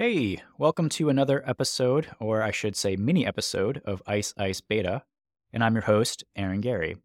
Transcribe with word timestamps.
Hey, 0.00 0.44
welcome 0.56 0.88
to 0.90 1.08
another 1.08 1.42
episode, 1.44 2.06
or 2.20 2.40
I 2.40 2.52
should 2.52 2.76
say 2.76 2.94
mini 2.94 3.26
episode, 3.26 3.82
of 3.84 4.00
Ice 4.06 4.32
Ice 4.38 4.60
Beta. 4.60 5.02
And 5.52 5.64
I'm 5.64 5.74
your 5.74 5.82
host, 5.82 6.22
Aaron 6.36 6.60
Gary. 6.60 6.98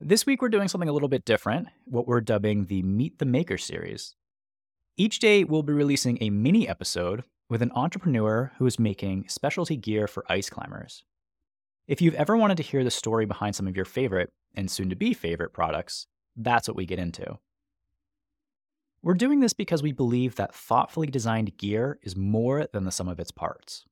This 0.00 0.24
week 0.24 0.40
we're 0.40 0.48
doing 0.48 0.68
something 0.68 0.88
a 0.88 0.92
little 0.92 1.08
bit 1.08 1.24
different, 1.24 1.66
what 1.86 2.06
we're 2.06 2.20
dubbing 2.20 2.66
the 2.66 2.84
Meet 2.84 3.18
the 3.18 3.24
Maker 3.24 3.58
series. 3.58 4.14
Each 4.96 5.18
day 5.18 5.42
we'll 5.42 5.64
be 5.64 5.72
releasing 5.72 6.18
a 6.20 6.30
mini 6.30 6.68
episode 6.68 7.24
with 7.50 7.62
an 7.62 7.72
entrepreneur 7.74 8.52
who 8.58 8.66
is 8.66 8.78
making 8.78 9.26
specialty 9.26 9.76
gear 9.76 10.06
for 10.06 10.24
ice 10.28 10.48
climbers. 10.48 11.02
If 11.88 12.00
you've 12.00 12.14
ever 12.14 12.36
wanted 12.36 12.58
to 12.58 12.62
hear 12.62 12.84
the 12.84 12.92
story 12.92 13.26
behind 13.26 13.56
some 13.56 13.66
of 13.66 13.74
your 13.74 13.86
favorite, 13.86 14.30
and 14.54 14.70
soon 14.70 14.88
to 14.90 14.94
be 14.94 15.14
favorite 15.14 15.52
products, 15.52 16.06
that's 16.36 16.68
what 16.68 16.76
we 16.76 16.86
get 16.86 17.00
into. 17.00 17.40
We're 19.04 19.12
doing 19.12 19.40
this 19.40 19.52
because 19.52 19.82
we 19.82 19.92
believe 19.92 20.36
that 20.36 20.54
thoughtfully 20.54 21.08
designed 21.08 21.58
gear 21.58 21.98
is 22.02 22.16
more 22.16 22.66
than 22.72 22.84
the 22.84 22.90
sum 22.90 23.06
of 23.06 23.20
its 23.20 23.30
parts. 23.30 23.84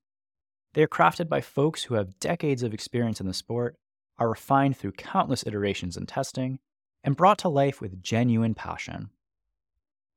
They 0.73 0.81
are 0.81 0.87
crafted 0.87 1.29
by 1.29 1.39
folks 1.39 1.83
who 1.83 1.93
have 1.93 2.19
decades 2.19 2.63
of 2.63 2.73
experience 2.73 3.21
in 3.21 3.27
the 3.27 3.33
sport, 3.35 3.77
are 4.17 4.29
refined 4.29 4.75
through 4.75 4.93
countless 4.93 5.45
iterations 5.45 5.95
and 5.95 6.07
testing, 6.07 6.57
and 7.03 7.15
brought 7.15 7.37
to 7.39 7.47
life 7.47 7.79
with 7.79 8.01
genuine 8.01 8.55
passion. 8.55 9.11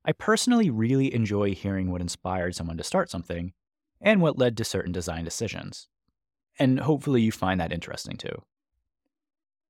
I 0.03 0.13
personally 0.13 0.71
really 0.71 1.13
enjoy 1.13 1.55
hearing 1.55 1.91
what 1.91 2.01
inspired 2.01 2.55
someone 2.55 2.79
to 2.79 2.83
start 2.83 3.11
something 3.11 3.53
and 4.01 4.23
what 4.23 4.39
led 4.39 4.57
to 4.57 4.65
certain 4.65 4.93
design 4.93 5.25
decisions. 5.25 5.89
And 6.59 6.81
hopefully 6.81 7.21
you 7.21 7.33
find 7.33 7.61
that 7.61 7.71
interesting 7.71 8.17
too. 8.17 8.45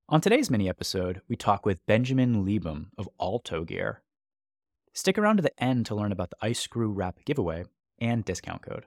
On 0.09 0.21
today's 0.21 0.53
mini 0.53 0.69
episode, 0.69 1.21
we 1.27 1.35
talk 1.35 1.67
with 1.67 1.85
Benjamin 1.85 2.45
Leibham 2.45 2.91
of 2.97 3.09
Alto 3.21 3.65
Gear. 3.65 4.03
Stick 4.97 5.19
around 5.19 5.37
to 5.37 5.43
the 5.43 5.63
end 5.63 5.85
to 5.87 5.95
learn 5.95 6.11
about 6.11 6.31
the 6.31 6.39
Ice 6.41 6.59
Screw 6.59 6.91
Wrap 6.91 7.23
giveaway 7.27 7.65
and 7.99 8.25
discount 8.25 8.63
code. 8.63 8.87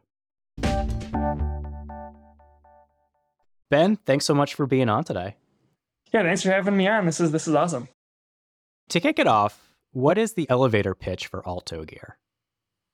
Ben, 3.70 3.96
thanks 4.08 4.26
so 4.26 4.34
much 4.34 4.56
for 4.56 4.66
being 4.66 4.90
on 4.90 5.04
today. 5.04 5.36
Yeah, 6.12 6.24
thanks 6.24 6.42
for 6.42 6.50
having 6.50 6.76
me 6.76 6.88
on. 6.88 7.06
This 7.06 7.20
is 7.20 7.32
this 7.32 7.48
is 7.48 7.54
awesome. 7.54 7.90
To 8.90 9.00
kick 9.00 9.20
it 9.20 9.28
off, 9.28 9.76
what 9.92 10.18
is 10.18 10.34
the 10.34 10.50
elevator 10.50 10.96
pitch 10.96 11.28
for 11.28 11.48
Alto 11.48 11.84
Gear? 11.84 12.18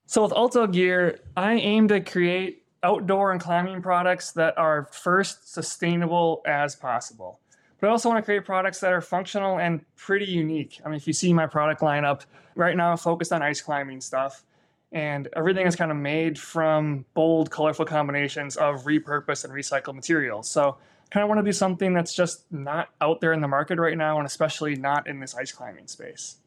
So 0.05 0.23
with 0.23 0.33
Alto 0.33 0.67
Gear, 0.67 1.21
I 1.37 1.53
aim 1.53 1.87
to 1.87 2.01
create 2.01 2.65
outdoor 2.83 3.31
and 3.31 3.39
climbing 3.39 3.81
products 3.81 4.33
that 4.33 4.57
are 4.57 4.89
first 4.91 5.53
sustainable 5.53 6.41
as 6.45 6.75
possible. 6.75 7.39
But 7.79 7.87
I 7.87 7.91
also 7.91 8.09
want 8.09 8.19
to 8.19 8.25
create 8.25 8.45
products 8.45 8.79
that 8.79 8.93
are 8.93 9.01
functional 9.01 9.59
and 9.59 9.81
pretty 9.95 10.25
unique. 10.25 10.79
I 10.85 10.87
mean, 10.87 10.97
if 10.97 11.07
you 11.07 11.13
see 11.13 11.33
my 11.33 11.45
product 11.45 11.81
lineup 11.81 12.21
right 12.55 12.75
now, 12.75 12.91
I'm 12.91 12.97
focused 12.97 13.33
on 13.33 13.41
ice 13.41 13.61
climbing 13.61 14.01
stuff, 14.01 14.43
and 14.91 15.27
everything 15.35 15.67
is 15.67 15.75
kind 15.75 15.91
of 15.91 15.97
made 15.97 16.39
from 16.39 17.05
bold, 17.13 17.51
colorful 17.51 17.85
combinations 17.85 18.55
of 18.55 18.83
repurposed 18.85 19.43
and 19.43 19.53
recycled 19.53 19.95
materials. 19.95 20.49
So 20.49 20.77
I 20.79 21.07
kind 21.11 21.23
of 21.23 21.29
want 21.29 21.39
to 21.39 21.43
do 21.43 21.51
something 21.51 21.93
that's 21.93 22.15
just 22.15 22.51
not 22.51 22.89
out 23.01 23.19
there 23.21 23.33
in 23.33 23.41
the 23.41 23.47
market 23.47 23.77
right 23.77 23.97
now, 23.97 24.17
and 24.17 24.25
especially 24.25 24.75
not 24.75 25.07
in 25.07 25.19
this 25.19 25.35
ice 25.35 25.51
climbing 25.51 25.87
space. 25.87 26.37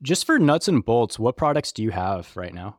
Just 0.00 0.26
for 0.26 0.38
nuts 0.38 0.68
and 0.68 0.84
bolts, 0.84 1.18
what 1.18 1.36
products 1.36 1.72
do 1.72 1.82
you 1.82 1.90
have 1.90 2.36
right 2.36 2.54
now? 2.54 2.78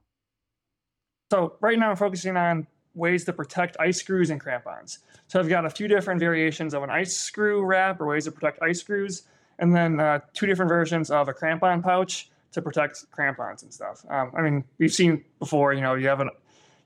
So 1.32 1.58
right 1.60 1.78
now 1.78 1.90
I'm 1.90 1.96
focusing 1.96 2.38
on 2.38 2.68
ways 2.96 3.24
to 3.26 3.34
protect 3.34 3.78
ice 3.80 4.00
screws 4.00 4.30
and 4.30 4.40
crampons. 4.40 5.00
So 5.28 5.40
I've 5.40 5.50
got 5.50 5.66
a 5.66 5.70
few 5.70 5.88
different 5.88 6.20
variations 6.20 6.74
of 6.74 6.84
an 6.84 6.90
ice 6.90 7.16
screw 7.16 7.64
wrap 7.64 8.00
or 8.00 8.08
ways 8.08 8.26
to 8.26 8.32
protect 8.32 8.62
ice 8.62 8.80
screws, 8.80 9.24
and 9.60 9.76
then 9.76 10.00
uh, 10.00 10.20
two 10.34 10.46
different 10.46 10.70
versions 10.70 11.12
of 11.12 11.28
a 11.28 11.34
crampon 11.34 11.84
pouch 11.84 12.30
to 12.52 12.62
protect 12.62 13.10
crampons 13.12 13.64
and 13.64 13.74
stuff. 13.74 14.06
Um, 14.10 14.32
I 14.36 14.42
mean, 14.42 14.64
we've 14.78 14.94
seen 14.94 15.24
before, 15.40 15.74
you 15.74 15.82
know, 15.82 15.96
you 15.96 16.08
have 16.08 16.22
an 16.22 16.30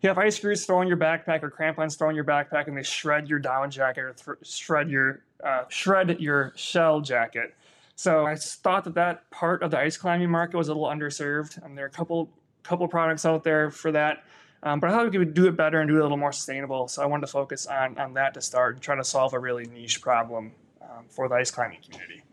you 0.02 0.08
have 0.08 0.18
ice 0.18 0.38
screws 0.38 0.66
thrown 0.66 0.84
in 0.84 0.88
your 0.88 0.98
backpack 0.98 1.44
or 1.44 1.50
crampons 1.50 1.96
thrown 1.96 2.12
in 2.12 2.16
your 2.16 2.26
backpack, 2.26 2.68
and 2.68 2.78
they 2.78 2.84
shred 2.84 3.28
your 3.28 3.40
down 3.40 3.70
jacket 3.70 4.02
or 4.02 4.14
th- 4.14 4.38
shred 4.50 4.90
your 4.90 5.24
uh, 5.44 5.64
shred 5.68 6.20
your 6.20 6.54
shell 6.56 7.02
jacket. 7.02 7.54
So 7.96 8.26
I 8.26 8.36
thought 8.36 8.86
that 8.86 8.96
that 8.96 9.30
part 9.30 9.62
of 9.62 9.72
the 9.72 9.80
ice 9.80 9.98
climbing 9.98 10.30
market 10.30 10.56
was 10.56 10.70
a 10.70 10.74
little 10.74 10.88
underserved. 10.88 11.62
and 11.64 11.78
there 11.78 11.84
are 11.84 11.90
a 11.90 11.92
couple 11.92 12.30
couple 12.64 12.88
products 12.88 13.26
out 13.26 13.44
there 13.44 13.72
for 13.72 13.92
that. 13.92 14.24
Um, 14.62 14.80
but 14.80 14.90
I 14.90 14.94
thought 14.94 15.06
we 15.06 15.18
could 15.18 15.34
do 15.34 15.48
it 15.48 15.56
better 15.56 15.80
and 15.80 15.88
do 15.88 15.96
it 15.96 16.00
a 16.00 16.04
little 16.04 16.18
more 16.18 16.34
sustainable. 16.34 16.88
So 16.88 17.02
I 17.02 17.06
wanted 17.06 17.22
to 17.22 17.32
focus 17.32 17.66
on, 17.66 17.98
on 17.98 18.14
that 18.16 18.34
to 18.34 18.42
start 18.42 18.76
and 18.76 18.84
try 18.84 18.96
to 18.96 19.04
solve 19.04 19.34
a 19.34 19.40
really 19.40 19.66
niche 19.66 20.02
problem 20.02 20.52
um, 20.82 21.06
for 21.10 21.30
the 21.30 21.36
ice 21.36 21.52
climbing 21.52 21.80
community. 21.82 22.24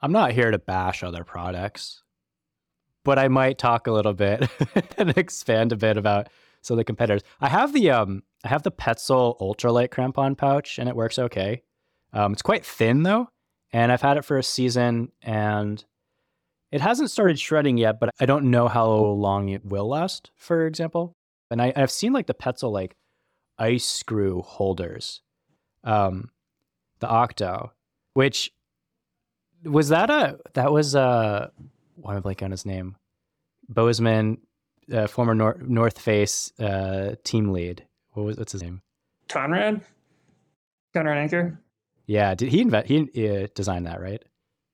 I'm 0.00 0.12
not 0.12 0.32
here 0.32 0.50
to 0.50 0.58
bash 0.58 1.02
other 1.02 1.24
products, 1.24 2.02
but 3.04 3.18
I 3.18 3.28
might 3.28 3.58
talk 3.58 3.86
a 3.86 3.92
little 3.92 4.14
bit 4.14 4.48
and 4.96 5.10
expand 5.16 5.72
a 5.72 5.76
bit 5.76 5.96
about 5.96 6.28
some 6.62 6.74
of 6.74 6.78
the 6.78 6.84
competitors. 6.84 7.22
I 7.40 7.48
have 7.48 7.72
the 7.72 7.90
um 7.90 8.22
I 8.44 8.48
have 8.48 8.62
the 8.62 8.70
Petzl 8.70 9.38
ultralight 9.40 9.88
crampon 9.88 10.36
pouch 10.36 10.78
and 10.78 10.88
it 10.88 10.96
works 10.96 11.18
okay. 11.18 11.62
Um, 12.12 12.32
it's 12.32 12.42
quite 12.42 12.64
thin 12.64 13.02
though, 13.02 13.28
and 13.72 13.92
I've 13.92 14.02
had 14.02 14.16
it 14.16 14.24
for 14.24 14.38
a 14.38 14.42
season 14.42 15.12
and 15.22 15.84
it 16.70 16.80
hasn't 16.80 17.10
started 17.10 17.38
shredding 17.38 17.76
yet, 17.76 17.98
but 17.98 18.10
I 18.20 18.26
don't 18.26 18.50
know 18.50 18.68
how 18.68 18.88
long 18.90 19.48
it 19.48 19.64
will 19.64 19.88
last, 19.88 20.30
for 20.36 20.66
example 20.66 21.16
and 21.50 21.60
I, 21.60 21.72
I've 21.76 21.90
seen 21.90 22.12
like 22.12 22.26
the 22.26 22.34
Petzl 22.34 22.72
like 22.72 22.96
ice 23.58 23.84
screw 23.84 24.42
holders, 24.42 25.20
um, 25.84 26.30
the 27.00 27.08
Octo, 27.08 27.72
which 28.14 28.52
was 29.64 29.88
that 29.88 30.10
a 30.10 30.38
that 30.54 30.72
was 30.72 30.94
a 30.94 31.50
why 31.96 32.14
am 32.14 32.18
I 32.18 32.20
blanking 32.20 32.44
on 32.44 32.50
his 32.50 32.64
name? 32.64 32.96
Bozeman, 33.68 34.38
uh, 34.92 35.06
former 35.06 35.34
Nor- 35.34 35.60
North 35.60 36.00
Face 36.00 36.52
uh, 36.58 37.14
team 37.24 37.52
lead. 37.52 37.86
What 38.12 38.24
was 38.24 38.36
what's 38.36 38.52
his 38.52 38.62
name? 38.62 38.82
Conrad. 39.28 39.82
Conrad 40.94 41.18
Anker. 41.18 41.60
Yeah, 42.06 42.34
did 42.34 42.48
he 42.48 42.60
invent? 42.60 42.86
He 42.86 43.28
uh, 43.28 43.46
designed 43.54 43.86
that, 43.86 44.00
right? 44.00 44.22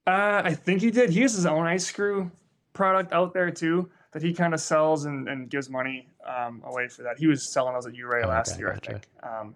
Uh, 0.06 0.42
I 0.44 0.54
think 0.54 0.80
he 0.80 0.90
did. 0.90 1.10
He 1.10 1.20
has 1.20 1.34
his 1.34 1.44
own 1.44 1.66
ice 1.66 1.84
screw 1.84 2.30
product 2.72 3.12
out 3.12 3.34
there 3.34 3.50
too 3.50 3.90
that 4.16 4.22
he 4.22 4.32
kind 4.32 4.54
of 4.54 4.60
sells 4.60 5.04
and, 5.04 5.28
and 5.28 5.50
gives 5.50 5.68
money 5.68 6.08
um, 6.26 6.62
away 6.64 6.88
for 6.88 7.02
that. 7.02 7.18
He 7.18 7.26
was 7.26 7.52
selling 7.52 7.74
those 7.74 7.84
at 7.84 7.92
Ouray 7.92 8.22
oh, 8.24 8.28
last 8.28 8.52
okay, 8.52 8.60
year, 8.60 8.72
gotcha. 8.72 8.88
I 8.88 8.92
think. 8.94 9.08
Um, 9.22 9.54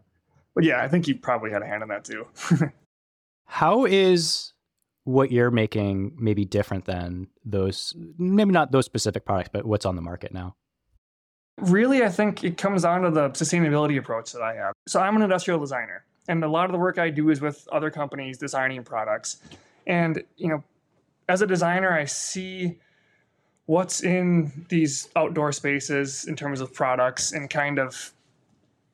but 0.54 0.64
yeah, 0.64 0.82
I 0.82 0.88
think 0.88 1.06
he 1.06 1.14
probably 1.14 1.50
had 1.50 1.62
a 1.62 1.66
hand 1.66 1.82
in 1.82 1.88
that 1.88 2.04
too. 2.04 2.26
How 3.46 3.86
is 3.86 4.52
what 5.04 5.32
you're 5.32 5.50
making 5.50 6.12
maybe 6.18 6.44
different 6.44 6.84
than 6.84 7.28
those, 7.42 7.94
maybe 8.18 8.50
not 8.50 8.70
those 8.70 8.84
specific 8.84 9.24
products, 9.24 9.48
but 9.50 9.64
what's 9.64 9.86
on 9.86 9.96
the 9.96 10.02
market 10.02 10.34
now? 10.34 10.56
Really, 11.56 12.04
I 12.04 12.10
think 12.10 12.44
it 12.44 12.58
comes 12.58 12.82
down 12.82 13.00
to 13.00 13.10
the 13.10 13.30
sustainability 13.30 13.98
approach 13.98 14.30
that 14.32 14.42
I 14.42 14.56
have. 14.56 14.74
So 14.86 15.00
I'm 15.00 15.16
an 15.16 15.22
industrial 15.22 15.58
designer, 15.58 16.04
and 16.28 16.44
a 16.44 16.48
lot 16.48 16.66
of 16.66 16.72
the 16.72 16.78
work 16.78 16.98
I 16.98 17.08
do 17.08 17.30
is 17.30 17.40
with 17.40 17.66
other 17.72 17.90
companies 17.90 18.36
designing 18.36 18.84
products. 18.84 19.38
And, 19.86 20.22
you 20.36 20.48
know, 20.48 20.62
as 21.30 21.40
a 21.40 21.46
designer, 21.46 21.90
I 21.90 22.04
see 22.04 22.78
what's 23.70 24.02
in 24.02 24.50
these 24.68 25.08
outdoor 25.14 25.52
spaces 25.52 26.24
in 26.24 26.34
terms 26.34 26.60
of 26.60 26.74
products 26.74 27.30
and 27.30 27.48
kind 27.48 27.78
of 27.78 28.12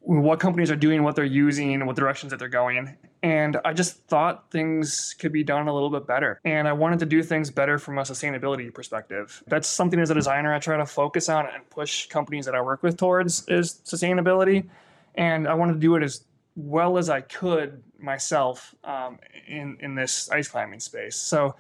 what 0.03 0.39
companies 0.39 0.71
are 0.71 0.77
doing, 0.77 1.03
what 1.03 1.17
they're 1.17 1.25
using, 1.25 1.87
what 1.87 1.97
directions 1.97 2.31
that 2.31 2.39
they're 2.39 2.47
going. 2.47 2.95
And 3.23 3.57
I 3.65 3.73
just 3.73 4.07
thought 4.07 4.51
things 4.51 5.17
could 5.19 5.33
be 5.33 5.43
done 5.43 5.67
a 5.67 5.73
little 5.73 5.89
bit 5.89 6.07
better. 6.07 6.43
And 6.45 6.69
I 6.69 6.75
wanted 6.75 6.99
to 6.99 7.07
do 7.07 7.23
things 7.23 7.51
better 7.51 7.79
from 7.79 7.97
a 7.97 8.03
sustainability 8.03 8.73
perspective. 8.73 9.43
That's 9.47 9.67
something 9.67 9.99
as 9.99 10.11
a 10.11 10.15
designer 10.15 10.53
I 10.53 10.59
try 10.59 10.77
to 10.77 10.85
focus 10.85 11.31
on 11.31 11.47
and 11.47 11.69
push 11.71 12.07
companies 12.09 12.45
that 12.45 12.55
I 12.55 12.61
work 12.61 12.83
with 12.83 12.99
towards 12.99 13.49
is 13.49 13.81
sustainability. 13.83 14.69
And 15.15 15.49
I 15.49 15.55
wanted 15.55 15.73
to 15.73 15.79
do 15.79 15.97
it 15.97 16.03
as 16.03 16.25
well 16.55 16.99
as 16.99 17.09
I 17.09 17.23
could 17.23 17.83
myself 17.99 18.75
um, 18.85 19.21
in 19.49 19.79
in 19.81 19.95
this 19.95 20.29
ice 20.29 20.49
climbing 20.49 20.81
space. 20.81 21.17
So, 21.17 21.57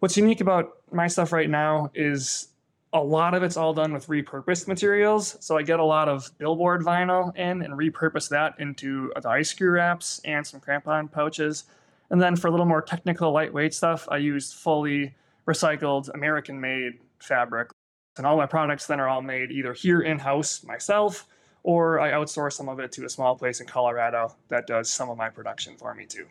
what's 0.00 0.16
unique 0.16 0.40
about 0.40 0.78
my 0.90 1.06
stuff 1.06 1.32
right 1.32 1.48
now 1.48 1.92
is 1.94 2.48
a 2.96 3.02
lot 3.02 3.34
of 3.34 3.42
it's 3.42 3.56
all 3.56 3.74
done 3.74 3.92
with 3.92 4.06
repurposed 4.06 4.68
materials. 4.68 5.36
So 5.40 5.56
I 5.56 5.62
get 5.62 5.80
a 5.80 5.84
lot 5.84 6.08
of 6.08 6.30
billboard 6.38 6.82
vinyl 6.82 7.36
in 7.36 7.62
and 7.62 7.74
repurpose 7.74 8.28
that 8.30 8.54
into 8.58 9.12
the 9.20 9.28
ice 9.28 9.50
screw 9.50 9.70
wraps 9.70 10.20
and 10.24 10.46
some 10.46 10.60
crampon 10.60 11.10
pouches. 11.10 11.64
And 12.10 12.20
then 12.20 12.36
for 12.36 12.48
a 12.48 12.50
little 12.50 12.66
more 12.66 12.82
technical, 12.82 13.32
lightweight 13.32 13.74
stuff, 13.74 14.08
I 14.10 14.18
use 14.18 14.52
fully 14.52 15.14
recycled 15.46 16.12
American 16.14 16.60
made 16.60 16.98
fabric. 17.18 17.70
And 18.16 18.26
all 18.26 18.36
my 18.36 18.46
products 18.46 18.86
then 18.86 19.00
are 19.00 19.08
all 19.08 19.22
made 19.22 19.50
either 19.50 19.72
here 19.72 20.00
in 20.00 20.18
house 20.18 20.64
myself 20.64 21.26
or 21.62 22.00
I 22.00 22.12
outsource 22.12 22.52
some 22.52 22.68
of 22.68 22.78
it 22.78 22.92
to 22.92 23.04
a 23.04 23.08
small 23.08 23.36
place 23.36 23.60
in 23.60 23.66
Colorado 23.66 24.34
that 24.48 24.68
does 24.68 24.88
some 24.88 25.10
of 25.10 25.18
my 25.18 25.28
production 25.28 25.76
for 25.76 25.92
me 25.94 26.06
too. 26.06 26.26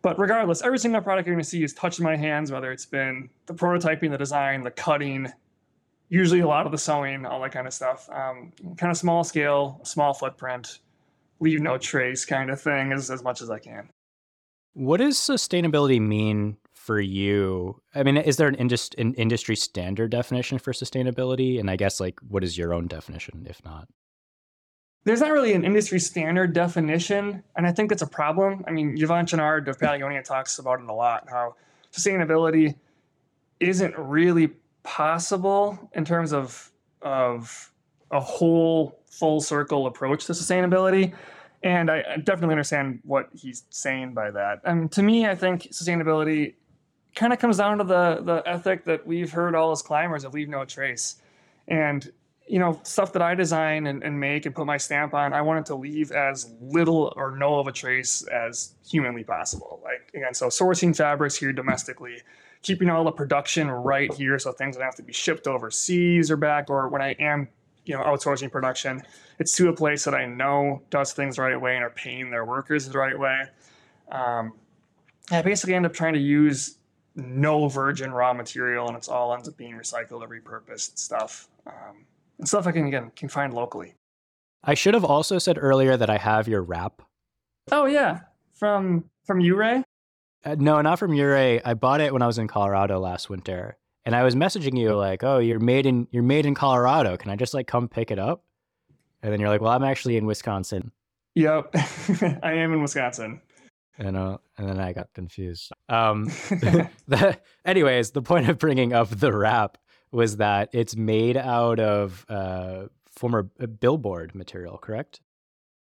But 0.00 0.18
regardless, 0.18 0.62
every 0.62 0.78
single 0.78 1.00
product 1.00 1.26
you're 1.26 1.34
going 1.34 1.42
to 1.42 1.48
see 1.48 1.64
is 1.64 1.72
touching 1.72 2.04
my 2.04 2.14
hands, 2.14 2.52
whether 2.52 2.70
it's 2.70 2.86
been 2.86 3.30
the 3.46 3.54
prototyping, 3.54 4.10
the 4.10 4.18
design, 4.18 4.62
the 4.62 4.70
cutting, 4.70 5.32
usually 6.14 6.40
a 6.40 6.46
lot 6.46 6.64
of 6.64 6.72
the 6.72 6.78
sewing, 6.78 7.26
all 7.26 7.42
that 7.42 7.52
kind 7.52 7.66
of 7.66 7.74
stuff. 7.74 8.08
Um, 8.10 8.52
kind 8.76 8.90
of 8.90 8.96
small 8.96 9.24
scale, 9.24 9.80
small 9.82 10.14
footprint, 10.14 10.78
leave 11.40 11.60
no 11.60 11.76
trace 11.76 12.24
kind 12.24 12.50
of 12.50 12.60
thing 12.60 12.92
as, 12.92 13.10
as 13.10 13.22
much 13.22 13.42
as 13.42 13.50
I 13.50 13.58
can. 13.58 13.90
What 14.74 14.98
does 14.98 15.16
sustainability 15.16 16.00
mean 16.00 16.56
for 16.72 17.00
you? 17.00 17.80
I 17.94 18.04
mean, 18.04 18.16
is 18.16 18.36
there 18.36 18.48
an, 18.48 18.54
indus- 18.54 18.90
an 18.96 19.14
industry 19.14 19.56
standard 19.56 20.10
definition 20.10 20.58
for 20.58 20.72
sustainability? 20.72 21.58
And 21.58 21.68
I 21.68 21.76
guess, 21.76 22.00
like, 22.00 22.18
what 22.28 22.44
is 22.44 22.56
your 22.56 22.72
own 22.72 22.86
definition, 22.86 23.46
if 23.48 23.64
not? 23.64 23.88
There's 25.04 25.20
not 25.20 25.32
really 25.32 25.52
an 25.52 25.64
industry 25.64 25.98
standard 25.98 26.54
definition, 26.54 27.42
and 27.56 27.66
I 27.66 27.72
think 27.72 27.90
that's 27.90 28.02
a 28.02 28.06
problem. 28.06 28.64
I 28.66 28.70
mean, 28.70 28.96
Yvon 28.96 29.26
Chouinard 29.26 29.68
of 29.68 29.78
Patagonia 29.78 30.22
talks 30.22 30.58
about 30.58 30.80
it 30.80 30.88
a 30.88 30.94
lot, 30.94 31.26
how 31.28 31.56
sustainability 31.92 32.76
isn't 33.60 33.94
really 33.98 34.50
possible 34.84 35.90
in 35.94 36.04
terms 36.04 36.32
of 36.32 36.70
of 37.02 37.72
a 38.10 38.20
whole 38.20 39.00
full 39.06 39.40
circle 39.40 39.86
approach 39.86 40.26
to 40.26 40.32
sustainability. 40.32 41.12
And 41.62 41.90
I, 41.90 42.04
I 42.08 42.16
definitely 42.18 42.52
understand 42.52 43.00
what 43.04 43.30
he's 43.32 43.64
saying 43.70 44.12
by 44.12 44.30
that. 44.30 44.60
And 44.64 44.92
to 44.92 45.02
me, 45.02 45.26
I 45.26 45.34
think 45.34 45.62
sustainability 45.72 46.54
kind 47.14 47.32
of 47.32 47.38
comes 47.38 47.56
down 47.56 47.78
to 47.78 47.84
the 47.84 48.20
the 48.22 48.42
ethic 48.46 48.84
that 48.84 49.06
we've 49.06 49.32
heard 49.32 49.54
all 49.54 49.72
as 49.72 49.82
climbers 49.82 50.24
of 50.24 50.34
leave 50.34 50.48
no 50.48 50.64
trace. 50.64 51.16
And 51.66 52.10
you 52.46 52.58
know, 52.58 52.78
stuff 52.82 53.14
that 53.14 53.22
I 53.22 53.34
design 53.34 53.86
and, 53.86 54.02
and 54.02 54.20
make 54.20 54.44
and 54.44 54.54
put 54.54 54.66
my 54.66 54.76
stamp 54.76 55.14
on, 55.14 55.32
I 55.32 55.40
want 55.40 55.60
it 55.60 55.66
to 55.66 55.76
leave 55.76 56.12
as 56.12 56.50
little 56.60 57.14
or 57.16 57.34
no 57.34 57.58
of 57.58 57.66
a 57.66 57.72
trace 57.72 58.22
as 58.24 58.74
humanly 58.86 59.24
possible. 59.24 59.80
Like 59.82 60.10
again, 60.14 60.34
so 60.34 60.48
sourcing 60.48 60.94
fabrics 60.94 61.36
here 61.36 61.54
domestically, 61.54 62.20
keeping 62.64 62.88
all 62.90 63.04
the 63.04 63.12
production 63.12 63.70
right 63.70 64.12
here 64.12 64.38
so 64.38 64.50
things 64.50 64.76
don't 64.76 64.84
have 64.84 64.96
to 64.96 65.02
be 65.02 65.12
shipped 65.12 65.46
overseas 65.46 66.30
or 66.30 66.36
back, 66.36 66.70
or 66.70 66.88
when 66.88 67.02
I 67.02 67.12
am, 67.20 67.46
you 67.84 67.94
know, 67.94 68.02
outsourcing 68.02 68.50
production, 68.50 69.02
it's 69.38 69.54
to 69.56 69.68
a 69.68 69.72
place 69.72 70.04
that 70.04 70.14
I 70.14 70.26
know 70.26 70.82
does 70.90 71.12
things 71.12 71.36
the 71.36 71.42
right 71.42 71.60
way 71.60 71.76
and 71.76 71.84
are 71.84 71.90
paying 71.90 72.30
their 72.30 72.44
workers 72.44 72.88
the 72.88 72.98
right 72.98 73.18
way. 73.18 73.42
Um, 74.10 74.54
I 75.30 75.42
basically 75.42 75.74
end 75.74 75.86
up 75.86 75.92
trying 75.92 76.14
to 76.14 76.20
use 76.20 76.78
no 77.14 77.68
virgin 77.68 78.12
raw 78.12 78.32
material, 78.32 78.88
and 78.88 78.96
it's 78.96 79.08
all 79.08 79.34
ends 79.34 79.48
up 79.48 79.56
being 79.56 79.74
recycled 79.74 80.22
or 80.22 80.28
repurposed 80.28 80.98
stuff, 80.98 81.48
um, 81.66 82.06
and 82.38 82.48
stuff 82.48 82.66
I 82.66 82.72
can 82.72 82.86
again 82.86 83.12
can 83.14 83.28
find 83.28 83.52
locally. 83.52 83.94
I 84.64 84.74
should 84.74 84.94
have 84.94 85.04
also 85.04 85.38
said 85.38 85.58
earlier 85.60 85.96
that 85.98 86.08
I 86.08 86.16
have 86.16 86.48
your 86.48 86.62
wrap. 86.62 87.02
Oh 87.70 87.84
yeah, 87.84 88.20
from 88.54 89.04
from 89.26 89.40
Ouray. 89.40 89.84
Uh, 90.44 90.56
no, 90.58 90.80
not 90.82 90.98
from 90.98 91.12
Ouray. 91.12 91.60
I 91.64 91.74
bought 91.74 92.00
it 92.00 92.12
when 92.12 92.22
I 92.22 92.26
was 92.26 92.38
in 92.38 92.48
Colorado 92.48 93.00
last 93.00 93.30
winter, 93.30 93.78
and 94.04 94.14
I 94.14 94.22
was 94.22 94.34
messaging 94.34 94.78
you 94.78 94.94
like, 94.94 95.24
"Oh, 95.24 95.38
you're 95.38 95.58
made 95.58 95.86
in 95.86 96.06
you're 96.10 96.22
made 96.22 96.44
in 96.44 96.54
Colorado. 96.54 97.16
Can 97.16 97.30
I 97.30 97.36
just 97.36 97.54
like 97.54 97.66
come 97.66 97.88
pick 97.88 98.10
it 98.10 98.18
up?" 98.18 98.44
And 99.22 99.32
then 99.32 99.40
you're 99.40 99.48
like, 99.48 99.62
"Well, 99.62 99.72
I'm 99.72 99.84
actually 99.84 100.16
in 100.16 100.26
Wisconsin." 100.26 100.92
Yep, 101.34 101.74
I 102.42 102.52
am 102.52 102.72
in 102.72 102.82
Wisconsin. 102.82 103.40
And 103.98 104.16
uh, 104.16 104.38
and 104.58 104.68
then 104.68 104.80
I 104.80 104.92
got 104.92 105.12
confused. 105.14 105.72
Um, 105.88 106.24
the, 107.08 107.38
anyways, 107.64 108.10
the 108.10 108.22
point 108.22 108.48
of 108.48 108.58
bringing 108.58 108.92
up 108.92 109.08
the 109.08 109.32
wrap 109.32 109.78
was 110.10 110.36
that 110.36 110.68
it's 110.72 110.94
made 110.94 111.36
out 111.36 111.80
of 111.80 112.26
uh, 112.28 112.86
former 113.06 113.50
uh, 113.60 113.66
billboard 113.66 114.34
material, 114.34 114.78
correct? 114.78 115.20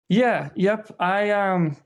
Yeah. 0.09 0.51
Yep. 0.57 0.97
I 0.99 1.31
um. 1.31 1.77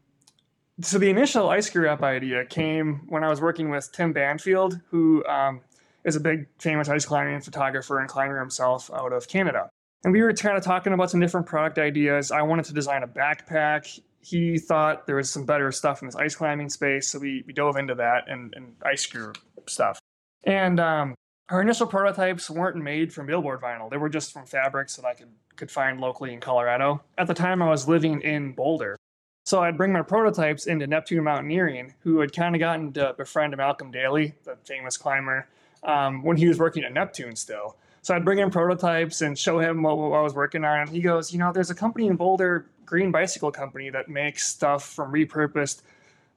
So 0.81 0.99
the 0.99 1.09
initial 1.09 1.51
ice 1.51 1.67
screw 1.67 1.85
wrap 1.85 2.03
idea 2.03 2.45
came 2.45 3.03
when 3.09 3.23
I 3.23 3.29
was 3.29 3.41
working 3.41 3.71
with 3.71 3.93
Tim 3.93 4.13
Banfield, 4.13 4.81
who 4.91 5.25
um, 5.27 5.61
is 6.05 6.17
a 6.17 6.21
big 6.21 6.49
famous 6.59 6.89
ice 6.89 7.05
climbing 7.05 7.41
photographer 7.41 8.01
and 8.01 8.09
climber 8.09 8.41
himself 8.41 8.91
out 8.93 9.13
of 9.13 9.29
Canada. 9.29 9.69
And 10.03 10.13
we 10.13 10.21
were 10.21 10.33
kind 10.35 10.57
of 10.57 10.65
talking 10.65 10.93
about 10.93 11.11
some 11.11 11.21
different 11.21 11.47
product 11.47 11.79
ideas. 11.79 12.33
I 12.33 12.43
wanted 12.43 12.65
to 12.67 12.75
design 12.75 13.05
a 13.05 13.07
backpack. 13.07 14.01
He 14.21 14.59
thought 14.59 15.07
there 15.07 15.17
was 15.17 15.31
some 15.31 15.47
better 15.47 15.71
stuff 15.71 16.03
in 16.03 16.09
this 16.09 16.17
ice 16.17 16.35
climbing 16.35 16.69
space, 16.71 17.09
so 17.09 17.21
we, 17.21 17.45
we 17.47 17.53
dove 17.53 17.77
into 17.77 17.95
that 17.95 18.29
and, 18.29 18.53
and 18.57 18.75
ice 18.85 19.03
screw 19.03 19.33
stuff. 19.69 19.99
And 20.43 20.81
um, 20.81 21.15
our 21.51 21.63
initial 21.63 21.87
prototypes 21.87 22.51
weren't 22.51 22.77
made 22.77 23.13
from 23.13 23.27
billboard 23.27 23.61
vinyl; 23.61 23.91
they 23.91 23.97
were 23.97 24.09
just 24.09 24.33
from 24.33 24.45
fabrics 24.45 24.97
that 24.97 25.07
I 25.07 25.15
could 25.15 25.31
could 25.57 25.71
find 25.71 26.01
locally 26.01 26.35
in 26.35 26.41
Colorado. 26.41 27.03
At 27.17 27.29
the 27.29 27.35
time, 27.35 27.63
I 27.63 27.69
was 27.69 27.87
living 27.87 28.21
in 28.23 28.53
Boulder, 28.53 28.97
so 29.45 29.63
I'd 29.63 29.77
bring 29.77 29.93
my 29.93 30.01
prototypes 30.01 30.67
into 30.67 30.87
Neptune 30.87 31.23
Mountaineering, 31.23 31.95
who 32.01 32.21
had 32.21 32.33
kind 32.33 32.55
of 32.57 32.61
gotten 32.61 32.93
to 32.95 33.15
befriend 33.17 33.55
Malcolm 33.57 33.91
Daly, 33.91 34.35
the 34.45 34.57
famous 34.65 34.97
climber, 34.97 35.47
um, 35.83 36.23
when 36.23 36.39
he 36.39 36.49
was 36.49 36.59
working 36.59 36.83
at 36.83 36.95
Neptune 36.95 37.37
still. 37.37 37.77
So 38.01 38.15
I'd 38.15 38.25
bring 38.25 38.39
in 38.39 38.51
prototypes 38.51 39.21
and 39.21 39.39
show 39.39 39.59
him 39.59 39.83
what, 39.83 39.99
what, 39.99 40.17
I 40.17 40.23
was 40.23 40.35
working 40.35 40.65
on. 40.65 40.81
And 40.81 40.89
he 40.89 41.01
goes, 41.01 41.31
You 41.33 41.39
know, 41.39 41.53
there's 41.53 41.71
a 41.71 41.75
company 41.75 42.07
in 42.07 42.17
Boulder, 42.17 42.67
Green 42.87 43.13
Bicycle 43.13 43.51
Company, 43.51 43.91
that 43.91 44.09
makes 44.09 44.47
stuff 44.47 44.85
from 44.85 45.13
repurposed 45.13 45.83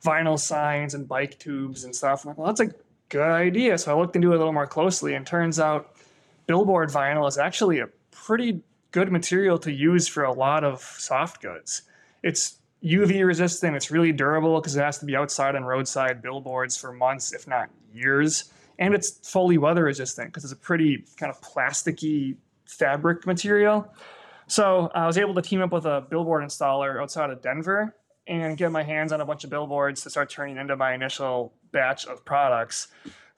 vinyl 0.04 0.38
signs 0.38 0.94
and 0.94 1.08
bike 1.08 1.40
tubes 1.40 1.86
and 1.86 1.96
stuff. 1.96 2.26
I'm 2.26 2.30
like, 2.30 2.38
Well, 2.38 2.48
that's 2.48 2.60
a 2.60 2.74
good 3.08 3.22
idea. 3.22 3.78
So 3.78 3.96
I 3.96 4.00
looked 4.00 4.18
into 4.18 4.34
it 4.34 4.36
a 4.36 4.38
little 4.38 4.54
more 4.54 4.68
closely 4.68 5.14
and 5.14 5.26
turns 5.26 5.62
out 5.62 5.96
billboard 6.46 6.90
vinyl 6.90 7.28
is 7.28 7.38
actually 7.38 7.80
a 7.80 7.88
pretty 8.12 8.62
good 8.92 9.12
material 9.12 9.58
to 9.60 9.72
use 9.72 10.10
for 10.10 10.24
a 10.24 10.34
lot 10.34 10.66
of 10.66 10.82
soft 10.82 11.42
goods. 11.42 11.84
It's 12.24 12.57
UV 12.84 13.26
resistant, 13.26 13.76
it's 13.76 13.92
really 13.92 14.12
durable 14.12 14.60
because 14.60 14.76
it 14.76 14.82
has 14.82 15.00
to 15.00 15.06
be 15.06 15.16
outside 15.16 15.56
on 15.56 15.64
roadside 15.64 16.22
billboards 16.22 16.78
for 16.78 16.92
months, 16.92 17.34
if 17.34 17.48
not 17.48 17.70
years 17.94 18.52
and 18.80 18.94
it's 18.94 19.30
fully 19.30 19.58
weather 19.58 19.84
resistant 19.84 20.30
because 20.30 20.44
it's 20.44 20.54
a 20.54 20.58
pretty 20.58 21.04
kind 21.18 21.32
of 21.32 21.42
plasticky 21.42 22.36
fabric 22.66 23.26
material. 23.26 23.92
So 24.48 24.92
I 24.94 25.08
was 25.08 25.18
able 25.18 25.34
to 25.36 25.42
team 25.42 25.62
up 25.62 25.72
with 25.72 25.86
a 25.86 26.06
billboard 26.10 26.44
installer 26.44 27.02
outside 27.02 27.30
of 27.30 27.42
Denver 27.42 27.96
and 28.28 28.58
get 28.58 28.72
my 28.72 28.84
hands 28.84 29.12
on 29.12 29.22
a 29.22 29.26
bunch 29.26 29.44
of 29.44 29.50
billboards 29.50 30.04
to 30.04 30.10
start 30.10 30.30
turning 30.30 30.58
into 30.58 30.76
my 30.76 30.94
initial 30.94 31.54
batch 31.72 32.06
of 32.06 32.24
products 32.24 32.88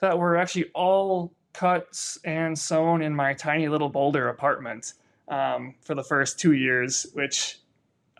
that 0.00 0.18
were 0.18 0.36
actually 0.36 0.66
all 0.74 1.32
cut 1.52 2.16
and 2.24 2.58
sewn 2.58 3.02
in 3.02 3.14
my 3.14 3.34
tiny 3.34 3.68
little 3.68 3.88
Boulder 3.88 4.28
apartment 4.28 4.94
um, 5.28 5.74
for 5.82 5.94
the 5.94 6.02
first 6.04 6.38
two 6.38 6.52
years, 6.52 7.06
which 7.12 7.58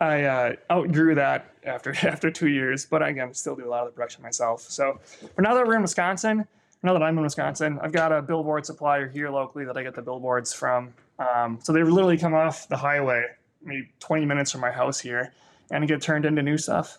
I 0.01 0.23
uh, 0.23 0.55
outgrew 0.71 1.15
that 1.15 1.53
after 1.63 1.95
after 2.07 2.31
two 2.31 2.49
years. 2.49 2.85
But 2.85 3.03
I 3.03 3.31
still 3.31 3.55
do 3.55 3.65
a 3.65 3.69
lot 3.69 3.81
of 3.81 3.87
the 3.87 3.91
production 3.93 4.23
myself. 4.23 4.61
So 4.61 4.99
for 5.35 5.41
now 5.41 5.53
that 5.53 5.65
we're 5.65 5.75
in 5.75 5.81
Wisconsin, 5.81 6.45
now 6.83 6.93
that 6.93 7.03
I'm 7.03 7.17
in 7.17 7.23
Wisconsin, 7.23 7.79
I've 7.81 7.91
got 7.91 8.11
a 8.11 8.21
billboard 8.21 8.65
supplier 8.65 9.07
here 9.07 9.29
locally 9.29 9.65
that 9.65 9.77
I 9.77 9.83
get 9.83 9.95
the 9.95 10.01
billboards 10.01 10.51
from. 10.51 10.93
Um, 11.19 11.59
so 11.61 11.71
they 11.71 11.83
literally 11.83 12.17
come 12.17 12.33
off 12.33 12.67
the 12.67 12.77
highway, 12.77 13.23
maybe 13.61 13.89
20 13.99 14.25
minutes 14.25 14.51
from 14.51 14.61
my 14.61 14.71
house 14.71 14.99
here, 14.99 15.33
and 15.69 15.87
get 15.87 16.01
turned 16.01 16.25
into 16.25 16.41
new 16.41 16.57
stuff. 16.57 16.97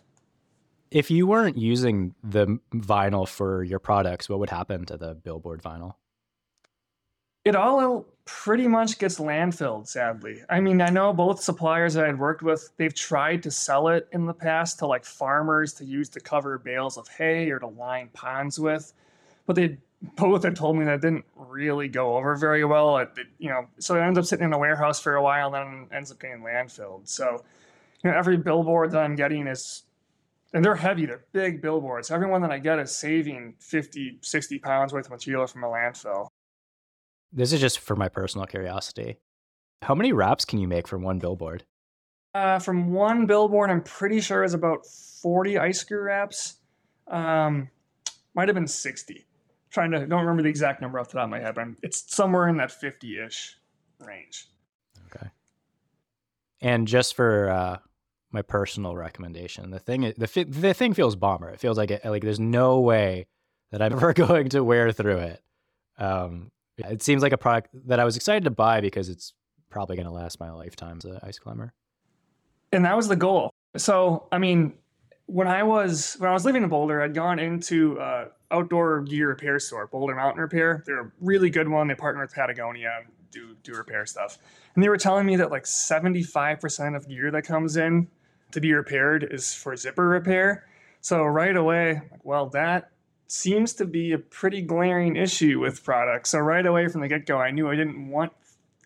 If 0.92 1.10
you 1.10 1.26
weren't 1.26 1.56
using 1.56 2.14
the 2.22 2.60
vinyl 2.72 3.26
for 3.26 3.64
your 3.64 3.80
products, 3.80 4.28
what 4.28 4.38
would 4.38 4.50
happen 4.50 4.84
to 4.86 4.96
the 4.96 5.14
billboard 5.14 5.62
vinyl? 5.62 5.94
It 7.44 7.56
all 7.56 8.06
pretty 8.24 8.68
much 8.68 8.98
gets 8.98 9.18
landfilled, 9.18 9.88
sadly. 9.88 10.42
I 10.48 10.60
mean, 10.60 10.80
I 10.80 10.90
know 10.90 11.12
both 11.12 11.42
suppliers 11.42 11.94
that 11.94 12.04
I'd 12.04 12.18
worked 12.18 12.42
with, 12.42 12.70
they've 12.76 12.94
tried 12.94 13.42
to 13.42 13.50
sell 13.50 13.88
it 13.88 14.08
in 14.12 14.26
the 14.26 14.34
past 14.34 14.78
to 14.78 14.86
like 14.86 15.04
farmers 15.04 15.72
to 15.74 15.84
use 15.84 16.08
to 16.10 16.20
cover 16.20 16.58
bales 16.58 16.96
of 16.96 17.08
hay 17.08 17.50
or 17.50 17.58
to 17.58 17.66
line 17.66 18.10
ponds 18.12 18.60
with 18.60 18.92
but 19.46 19.56
they 19.56 19.78
both 20.16 20.42
had 20.42 20.56
told 20.56 20.76
me 20.76 20.84
that 20.84 21.00
didn't 21.00 21.24
really 21.36 21.88
go 21.88 22.16
over 22.16 22.34
very 22.34 22.64
well. 22.64 22.98
It, 22.98 23.10
it, 23.16 23.26
you 23.38 23.48
know, 23.48 23.66
so 23.78 23.96
it 23.96 24.00
ends 24.00 24.18
up 24.18 24.24
sitting 24.24 24.44
in 24.44 24.52
a 24.52 24.58
warehouse 24.58 25.00
for 25.00 25.14
a 25.14 25.22
while, 25.22 25.54
and 25.54 25.88
then 25.90 25.96
ends 25.96 26.10
up 26.10 26.20
getting 26.20 26.42
landfilled. 26.42 27.08
So, 27.08 27.44
you 28.02 28.10
know, 28.10 28.16
every 28.16 28.36
billboard 28.36 28.90
that 28.92 29.02
I'm 29.02 29.14
getting 29.14 29.46
is, 29.46 29.84
and 30.52 30.64
they're 30.64 30.74
heavy, 30.74 31.06
they're 31.06 31.24
big 31.32 31.62
billboards. 31.62 32.10
everyone 32.10 32.42
that 32.42 32.50
I 32.50 32.58
get 32.58 32.78
is 32.78 32.94
saving 32.94 33.54
50, 33.60 34.18
60 34.20 34.58
pounds 34.58 34.92
worth 34.92 35.06
of 35.06 35.12
material 35.12 35.46
from 35.46 35.64
a 35.64 35.68
landfill. 35.68 36.28
This 37.32 37.52
is 37.52 37.60
just 37.60 37.78
for 37.78 37.96
my 37.96 38.08
personal 38.08 38.46
curiosity. 38.46 39.18
How 39.82 39.94
many 39.94 40.12
wraps 40.12 40.44
can 40.44 40.58
you 40.58 40.68
make 40.68 40.86
from 40.86 41.02
one 41.02 41.18
billboard? 41.18 41.64
Uh, 42.34 42.58
from 42.58 42.92
one 42.92 43.26
billboard, 43.26 43.70
I'm 43.70 43.82
pretty 43.82 44.20
sure 44.20 44.44
is 44.44 44.54
about 44.54 44.86
40 44.86 45.58
ice 45.58 45.80
screw 45.80 46.02
wraps. 46.02 46.56
Um, 47.08 47.68
might 48.34 48.48
have 48.48 48.54
been 48.54 48.68
60 48.68 49.26
trying 49.72 49.90
to 49.90 50.06
don't 50.06 50.20
remember 50.20 50.42
the 50.42 50.48
exact 50.48 50.80
number 50.80 51.00
off 51.00 51.08
the 51.08 51.14
top 51.14 51.24
of 51.24 51.30
my 51.30 51.40
head, 51.40 51.54
but 51.54 51.66
it's 51.82 52.14
somewhere 52.14 52.48
in 52.48 52.58
that 52.58 52.70
50-ish 52.70 53.58
range. 54.00 54.48
Okay. 55.06 55.28
And 56.60 56.86
just 56.86 57.16
for 57.16 57.50
uh, 57.50 57.78
my 58.30 58.42
personal 58.42 58.94
recommendation, 58.94 59.70
the 59.70 59.78
thing 59.78 60.12
the 60.16 60.46
the 60.48 60.74
thing 60.74 60.94
feels 60.94 61.16
bomber. 61.16 61.48
It 61.48 61.60
feels 61.60 61.78
like 61.78 61.90
it, 61.90 62.04
like 62.04 62.22
there's 62.22 62.38
no 62.38 62.80
way 62.80 63.26
that 63.70 63.82
I'm 63.82 63.92
ever 63.92 64.12
going 64.14 64.50
to 64.50 64.62
wear 64.62 64.92
through 64.92 65.18
it. 65.18 65.42
Um, 65.98 66.50
it 66.78 67.02
seems 67.02 67.22
like 67.22 67.32
a 67.32 67.38
product 67.38 67.70
that 67.86 68.00
I 68.00 68.04
was 68.04 68.16
excited 68.16 68.44
to 68.44 68.50
buy 68.50 68.80
because 68.80 69.08
it's 69.08 69.34
probably 69.70 69.96
going 69.96 70.06
to 70.06 70.12
last 70.12 70.40
my 70.40 70.50
lifetime 70.50 70.98
as 70.98 71.04
an 71.04 71.18
ice 71.22 71.38
climber. 71.38 71.72
And 72.72 72.84
that 72.84 72.96
was 72.96 73.08
the 73.08 73.16
goal. 73.16 73.52
So, 73.76 74.28
I 74.32 74.38
mean, 74.38 74.74
when 75.26 75.48
I 75.48 75.62
was 75.62 76.14
when 76.18 76.30
I 76.30 76.32
was 76.32 76.44
living 76.44 76.62
in 76.62 76.68
Boulder, 76.68 77.02
I'd 77.02 77.14
gone 77.14 77.38
into 77.38 77.98
uh, 78.00 78.28
outdoor 78.50 79.02
gear 79.02 79.28
repair 79.28 79.58
store, 79.58 79.86
Boulder 79.86 80.14
Mountain 80.14 80.40
Repair. 80.40 80.82
They're 80.86 81.00
a 81.00 81.12
really 81.20 81.50
good 81.50 81.68
one. 81.68 81.88
They 81.88 81.94
partner 81.94 82.22
with 82.22 82.32
Patagonia 82.34 83.02
do 83.32 83.56
do 83.64 83.72
repair 83.72 84.06
stuff. 84.06 84.38
And 84.74 84.84
they 84.84 84.88
were 84.88 84.98
telling 84.98 85.26
me 85.26 85.36
that 85.36 85.50
like 85.50 85.64
75% 85.64 86.96
of 86.96 87.08
gear 87.08 87.30
that 87.32 87.42
comes 87.42 87.76
in 87.76 88.08
to 88.52 88.60
be 88.60 88.72
repaired 88.72 89.26
is 89.28 89.52
for 89.52 89.74
zipper 89.74 90.06
repair. 90.06 90.66
So 91.00 91.24
right 91.24 91.56
away, 91.56 92.00
like, 92.12 92.24
well, 92.24 92.50
that 92.50 92.90
seems 93.32 93.72
to 93.72 93.86
be 93.86 94.12
a 94.12 94.18
pretty 94.18 94.60
glaring 94.60 95.16
issue 95.16 95.58
with 95.58 95.82
products. 95.82 96.30
So 96.30 96.38
right 96.38 96.64
away 96.66 96.86
from 96.88 97.00
the 97.00 97.08
get 97.08 97.24
go, 97.24 97.38
I 97.38 97.50
knew 97.50 97.68
I 97.70 97.76
didn't 97.76 98.10
want 98.10 98.32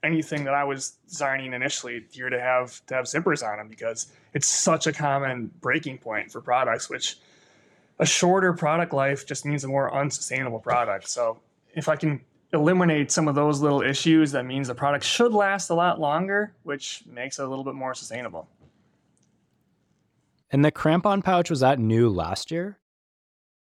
anything 0.05 0.45
that 0.45 0.55
I 0.55 0.63
was 0.63 0.93
designing 1.09 1.53
initially 1.53 2.05
here 2.13 2.31
to 2.31 2.41
have 2.41 2.85
to 2.87 2.95
have 2.95 3.07
zippers 3.07 3.45
on 3.45 3.59
them 3.59 3.69
because 3.69 4.07
it's 4.35 4.47
such 4.47 4.87
a 4.87 4.93
common 4.93 5.51
breaking 5.61 5.99
point 5.99 6.31
for 6.31 6.41
products, 6.41 6.89
which 6.89 7.19
a 7.99 8.07
shorter 8.07 8.53
product 8.53 8.93
life 8.93 9.27
just 9.27 9.45
means 9.45 9.65
a 9.65 9.69
more 9.69 9.93
unsustainable 9.93 10.61
product. 10.61 11.09
So 11.09 11.41
if 11.75 11.89
I 11.89 11.97
can 11.97 12.21
eliminate 12.53 13.11
some 13.11 13.27
of 13.27 13.35
those 13.35 13.61
little 13.61 13.83
issues, 13.83 14.31
that 14.31 14.47
means 14.47 14.69
the 14.69 14.77
product 14.77 15.05
should 15.05 15.35
last 15.35 15.71
a 15.71 15.75
lot 15.75 15.99
longer, 15.99 16.55
which 16.63 17.03
makes 17.05 17.41
it 17.41 17.45
a 17.45 17.49
little 17.49 17.65
bit 17.65 17.75
more 17.75 17.95
sustainable. 17.95 18.49
And 20.53 20.65
the 20.65 20.71
crampon 20.71 21.25
pouch 21.25 21.51
was 21.51 21.61
that 21.61 21.81
new 21.81 22.09
last 22.09 22.53
year? 22.53 22.79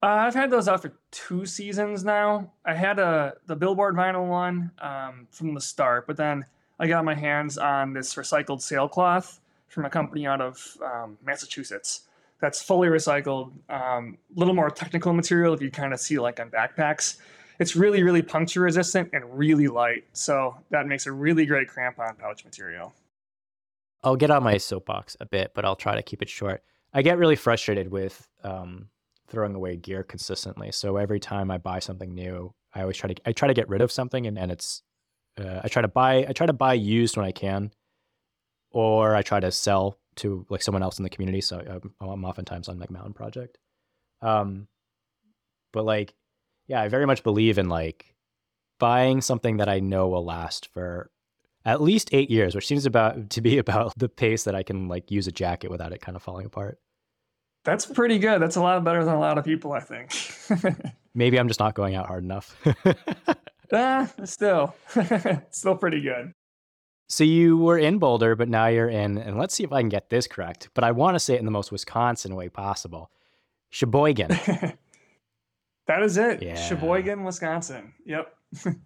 Uh, 0.03 0.07
I've 0.07 0.33
had 0.33 0.49
those 0.49 0.67
out 0.67 0.81
for 0.81 0.93
two 1.11 1.45
seasons 1.45 2.03
now. 2.03 2.51
I 2.65 2.73
had 2.73 2.97
a 2.97 3.35
the 3.45 3.55
billboard 3.55 3.95
vinyl 3.95 4.27
one 4.27 4.71
um, 4.79 5.27
from 5.29 5.53
the 5.53 5.61
start, 5.61 6.07
but 6.07 6.17
then 6.17 6.43
I 6.79 6.87
got 6.87 7.05
my 7.05 7.13
hands 7.13 7.59
on 7.59 7.93
this 7.93 8.15
recycled 8.15 8.61
sailcloth 8.61 9.39
from 9.67 9.85
a 9.85 9.89
company 9.89 10.25
out 10.25 10.41
of 10.41 10.77
um, 10.83 11.17
Massachusetts. 11.23 12.01
That's 12.39 12.63
fully 12.63 12.87
recycled, 12.87 13.51
a 13.69 13.75
um, 13.75 14.17
little 14.35 14.55
more 14.55 14.71
technical 14.71 15.13
material 15.13 15.53
if 15.53 15.61
you 15.61 15.69
kind 15.69 15.93
of 15.93 15.99
see 15.99 16.17
like 16.17 16.39
on 16.39 16.49
backpacks. 16.49 17.17
It's 17.59 17.75
really, 17.75 18.01
really 18.01 18.23
puncture 18.23 18.61
resistant 18.61 19.11
and 19.13 19.37
really 19.37 19.67
light, 19.67 20.05
so 20.13 20.55
that 20.71 20.87
makes 20.87 21.05
a 21.05 21.11
really 21.11 21.45
great 21.45 21.67
crampon 21.67 22.17
pouch 22.17 22.43
material. 22.43 22.95
I'll 24.03 24.15
get 24.15 24.31
on 24.31 24.41
my 24.41 24.57
soapbox 24.57 25.15
a 25.19 25.27
bit, 25.27 25.51
but 25.53 25.63
I'll 25.63 25.75
try 25.75 25.93
to 25.93 26.01
keep 26.01 26.23
it 26.23 26.29
short. 26.29 26.63
I 26.91 27.03
get 27.03 27.19
really 27.19 27.35
frustrated 27.35 27.91
with 27.91 28.27
um, 28.43 28.87
throwing 29.31 29.55
away 29.55 29.77
gear 29.77 30.03
consistently. 30.03 30.71
So 30.71 30.97
every 30.97 31.19
time 31.19 31.49
I 31.49 31.57
buy 31.57 31.79
something 31.79 32.13
new, 32.13 32.53
I 32.73 32.81
always 32.81 32.97
try 32.97 33.13
to 33.13 33.21
I 33.27 33.31
try 33.31 33.47
to 33.47 33.53
get 33.53 33.69
rid 33.69 33.81
of 33.81 33.91
something, 33.91 34.27
and, 34.27 34.37
and 34.37 34.51
it's 34.51 34.83
uh, 35.39 35.61
I 35.63 35.67
try 35.67 35.81
to 35.81 35.87
buy 35.87 36.25
I 36.27 36.33
try 36.33 36.45
to 36.45 36.53
buy 36.53 36.73
used 36.73 37.17
when 37.17 37.25
I 37.25 37.31
can, 37.31 37.71
or 38.71 39.15
I 39.15 39.21
try 39.21 39.39
to 39.39 39.51
sell 39.51 39.97
to 40.17 40.45
like 40.49 40.61
someone 40.61 40.83
else 40.83 40.99
in 40.99 41.03
the 41.03 41.09
community. 41.09 41.41
So 41.41 41.59
I'm, 41.59 42.09
I'm 42.09 42.25
oftentimes 42.25 42.67
on 42.67 42.79
like 42.79 42.91
Mountain 42.91 43.13
Project. 43.13 43.57
Um, 44.21 44.67
but 45.73 45.85
like, 45.85 46.13
yeah, 46.67 46.81
I 46.81 46.89
very 46.89 47.05
much 47.05 47.23
believe 47.23 47.57
in 47.57 47.69
like 47.69 48.13
buying 48.79 49.21
something 49.21 49.57
that 49.57 49.69
I 49.69 49.79
know 49.79 50.09
will 50.09 50.25
last 50.25 50.67
for 50.73 51.09
at 51.63 51.81
least 51.81 52.09
eight 52.13 52.29
years, 52.29 52.55
which 52.55 52.67
seems 52.67 52.85
about 52.85 53.29
to 53.31 53.41
be 53.41 53.57
about 53.65 53.93
the 53.97 54.09
pace 54.09 54.43
that 54.43 54.55
I 54.55 54.63
can 54.63 54.87
like 54.87 55.11
use 55.11 55.27
a 55.27 55.31
jacket 55.31 55.71
without 55.71 55.93
it 55.93 56.01
kind 56.01 56.15
of 56.15 56.23
falling 56.23 56.45
apart. 56.45 56.79
That's 57.63 57.85
pretty 57.85 58.17
good. 58.17 58.41
That's 58.41 58.55
a 58.55 58.61
lot 58.61 58.83
better 58.83 59.03
than 59.05 59.13
a 59.13 59.19
lot 59.19 59.37
of 59.37 59.45
people, 59.45 59.73
I 59.73 59.79
think. 59.79 60.11
Maybe 61.13 61.39
I'm 61.39 61.47
just 61.47 61.59
not 61.59 61.75
going 61.75 61.95
out 61.95 62.07
hard 62.07 62.23
enough. 62.23 62.55
ah, 63.71 64.09
still, 64.23 64.75
still 65.51 65.75
pretty 65.75 66.01
good. 66.01 66.33
So 67.07 67.23
you 67.23 67.57
were 67.57 67.77
in 67.77 67.99
Boulder, 67.99 68.35
but 68.35 68.47
now 68.47 68.67
you're 68.67 68.89
in, 68.89 69.17
and 69.17 69.37
let's 69.37 69.53
see 69.53 69.63
if 69.63 69.73
I 69.73 69.81
can 69.81 69.89
get 69.89 70.09
this 70.09 70.27
correct. 70.27 70.69
But 70.73 70.85
I 70.85 70.91
want 70.91 71.15
to 71.15 71.19
say 71.19 71.35
it 71.35 71.39
in 71.39 71.45
the 71.45 71.51
most 71.51 71.71
Wisconsin 71.71 72.35
way 72.35 72.47
possible. 72.47 73.11
Sheboygan. 73.69 74.29
that 74.29 76.01
is 76.01 76.17
it. 76.17 76.41
Yeah. 76.41 76.55
Sheboygan, 76.55 77.23
Wisconsin. 77.23 77.93
Yep. 78.05 78.33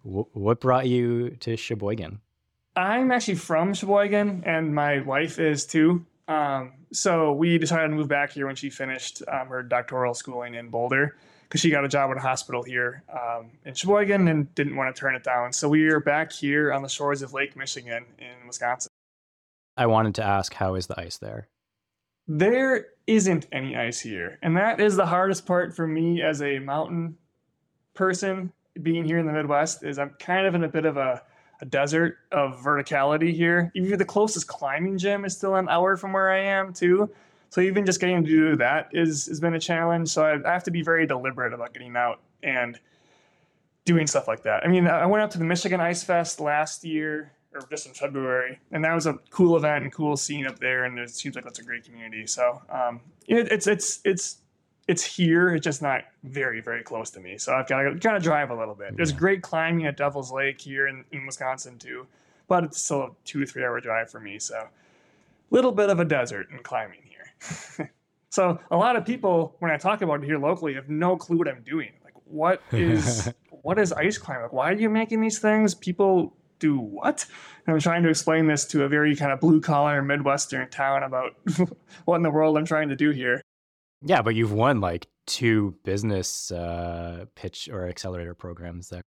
what 0.02 0.60
brought 0.60 0.86
you 0.88 1.30
to 1.40 1.56
Sheboygan? 1.56 2.20
I'm 2.74 3.10
actually 3.10 3.36
from 3.36 3.72
Sheboygan, 3.72 4.42
and 4.44 4.74
my 4.74 5.00
wife 5.00 5.38
is 5.38 5.64
too. 5.64 6.04
Um, 6.28 6.72
so 6.92 7.32
we 7.32 7.58
decided 7.58 7.88
to 7.88 7.94
move 7.94 8.08
back 8.08 8.32
here 8.32 8.46
when 8.46 8.56
she 8.56 8.70
finished 8.70 9.22
um, 9.28 9.48
her 9.48 9.62
doctoral 9.62 10.14
schooling 10.14 10.54
in 10.54 10.70
Boulder 10.70 11.16
because 11.44 11.60
she 11.60 11.70
got 11.70 11.84
a 11.84 11.88
job 11.88 12.10
at 12.10 12.16
a 12.16 12.20
hospital 12.20 12.62
here 12.62 13.04
um, 13.12 13.50
in 13.64 13.74
Sheboygan 13.74 14.26
and 14.26 14.52
didn't 14.54 14.74
want 14.74 14.94
to 14.94 14.98
turn 14.98 15.14
it 15.14 15.22
down. 15.22 15.52
So 15.52 15.68
we 15.68 15.84
are 15.88 16.00
back 16.00 16.32
here 16.32 16.72
on 16.72 16.82
the 16.82 16.88
shores 16.88 17.22
of 17.22 17.32
Lake 17.32 17.56
Michigan 17.56 18.04
in 18.18 18.46
Wisconsin. 18.46 18.90
I 19.76 19.86
wanted 19.86 20.14
to 20.16 20.24
ask, 20.24 20.54
how 20.54 20.74
is 20.74 20.86
the 20.86 20.98
ice 20.98 21.18
there? 21.18 21.48
There 22.26 22.86
isn't 23.06 23.46
any 23.52 23.76
ice 23.76 24.00
here. 24.00 24.38
And 24.42 24.56
that 24.56 24.80
is 24.80 24.96
the 24.96 25.06
hardest 25.06 25.46
part 25.46 25.76
for 25.76 25.86
me 25.86 26.22
as 26.22 26.42
a 26.42 26.58
mountain 26.58 27.18
person 27.94 28.52
being 28.82 29.04
here 29.04 29.18
in 29.18 29.26
the 29.26 29.32
Midwest 29.32 29.84
is 29.84 29.98
I'm 29.98 30.10
kind 30.18 30.46
of 30.46 30.54
in 30.54 30.64
a 30.64 30.68
bit 30.68 30.84
of 30.84 30.96
a 30.96 31.22
a 31.60 31.64
desert 31.64 32.18
of 32.32 32.60
verticality 32.62 33.34
here. 33.34 33.72
Even 33.74 33.98
the 33.98 34.04
closest 34.04 34.46
climbing 34.46 34.98
gym 34.98 35.24
is 35.24 35.36
still 35.36 35.56
an 35.56 35.68
hour 35.68 35.96
from 35.96 36.12
where 36.12 36.30
I 36.30 36.40
am 36.40 36.72
too. 36.72 37.10
So 37.50 37.60
even 37.60 37.86
just 37.86 38.00
getting 38.00 38.24
to 38.24 38.28
do 38.28 38.56
that 38.56 38.88
is 38.92 39.26
has 39.26 39.40
been 39.40 39.54
a 39.54 39.60
challenge. 39.60 40.08
So 40.08 40.24
I, 40.24 40.48
I 40.48 40.52
have 40.52 40.64
to 40.64 40.70
be 40.70 40.82
very 40.82 41.06
deliberate 41.06 41.52
about 41.52 41.72
getting 41.72 41.96
out 41.96 42.20
and 42.42 42.78
doing 43.84 44.06
stuff 44.06 44.28
like 44.28 44.42
that. 44.42 44.64
I 44.64 44.68
mean, 44.68 44.86
I 44.86 45.06
went 45.06 45.22
up 45.22 45.30
to 45.30 45.38
the 45.38 45.44
Michigan 45.44 45.80
Ice 45.80 46.02
Fest 46.02 46.40
last 46.40 46.84
year 46.84 47.32
or 47.54 47.60
just 47.70 47.86
in 47.86 47.94
February, 47.94 48.58
and 48.72 48.84
that 48.84 48.94
was 48.94 49.06
a 49.06 49.14
cool 49.30 49.56
event 49.56 49.84
and 49.84 49.92
cool 49.92 50.16
scene 50.16 50.46
up 50.46 50.58
there. 50.58 50.84
And 50.84 50.98
it 50.98 51.10
seems 51.10 51.34
like 51.34 51.44
that's 51.44 51.60
a 51.60 51.64
great 51.64 51.84
community. 51.84 52.26
So 52.26 52.60
um, 52.68 53.00
it, 53.26 53.50
it's 53.50 53.66
it's 53.66 54.00
it's 54.04 54.38
it's 54.88 55.02
here. 55.02 55.54
It's 55.54 55.64
just 55.64 55.82
not 55.82 56.04
very, 56.22 56.60
very 56.60 56.82
close 56.82 57.10
to 57.10 57.20
me. 57.20 57.38
So 57.38 57.52
I've 57.52 57.68
got 57.68 57.82
to 57.82 57.98
kind 57.98 58.16
of 58.16 58.22
drive 58.22 58.50
a 58.50 58.54
little 58.54 58.74
bit. 58.74 58.96
There's 58.96 59.12
great 59.12 59.42
climbing 59.42 59.86
at 59.86 59.96
Devil's 59.96 60.30
Lake 60.30 60.60
here 60.60 60.86
in, 60.86 61.04
in 61.12 61.26
Wisconsin 61.26 61.78
too, 61.78 62.06
but 62.48 62.64
it's 62.64 62.82
still 62.82 63.02
a 63.02 63.10
two 63.24 63.42
or 63.42 63.46
three 63.46 63.64
hour 63.64 63.80
drive 63.80 64.10
for 64.10 64.20
me. 64.20 64.38
So 64.38 64.56
a 64.56 64.68
little 65.50 65.72
bit 65.72 65.90
of 65.90 65.98
a 65.98 66.04
desert 66.04 66.48
in 66.50 66.58
climbing 66.60 67.00
here. 67.04 67.90
so 68.30 68.58
a 68.70 68.76
lot 68.76 68.96
of 68.96 69.04
people, 69.04 69.56
when 69.58 69.70
I 69.70 69.76
talk 69.76 70.02
about 70.02 70.22
it 70.22 70.26
here 70.26 70.38
locally, 70.38 70.74
have 70.74 70.88
no 70.88 71.16
clue 71.16 71.38
what 71.38 71.48
I'm 71.48 71.62
doing. 71.62 71.92
Like, 72.04 72.14
what 72.24 72.62
is 72.72 73.32
what 73.62 73.78
is 73.78 73.92
ice 73.92 74.18
climbing? 74.18 74.44
Like, 74.44 74.52
why 74.52 74.70
are 74.70 74.76
you 74.76 74.88
making 74.88 75.20
these 75.20 75.40
things? 75.40 75.74
People 75.74 76.32
do 76.60 76.78
what? 76.78 77.26
And 77.66 77.74
I'm 77.74 77.80
trying 77.80 78.04
to 78.04 78.08
explain 78.08 78.46
this 78.46 78.64
to 78.66 78.84
a 78.84 78.88
very 78.88 79.16
kind 79.16 79.32
of 79.32 79.40
blue 79.40 79.60
collar 79.60 80.00
Midwestern 80.00 80.70
town 80.70 81.02
about 81.02 81.34
what 82.04 82.16
in 82.16 82.22
the 82.22 82.30
world 82.30 82.56
I'm 82.56 82.64
trying 82.64 82.88
to 82.90 82.96
do 82.96 83.10
here. 83.10 83.42
Yeah, 84.02 84.22
but 84.22 84.34
you've 84.34 84.52
won 84.52 84.80
like 84.80 85.08
two 85.26 85.76
business 85.84 86.50
uh, 86.50 87.26
pitch 87.34 87.68
or 87.70 87.88
accelerator 87.88 88.34
programs 88.34 88.88
there. 88.88 89.02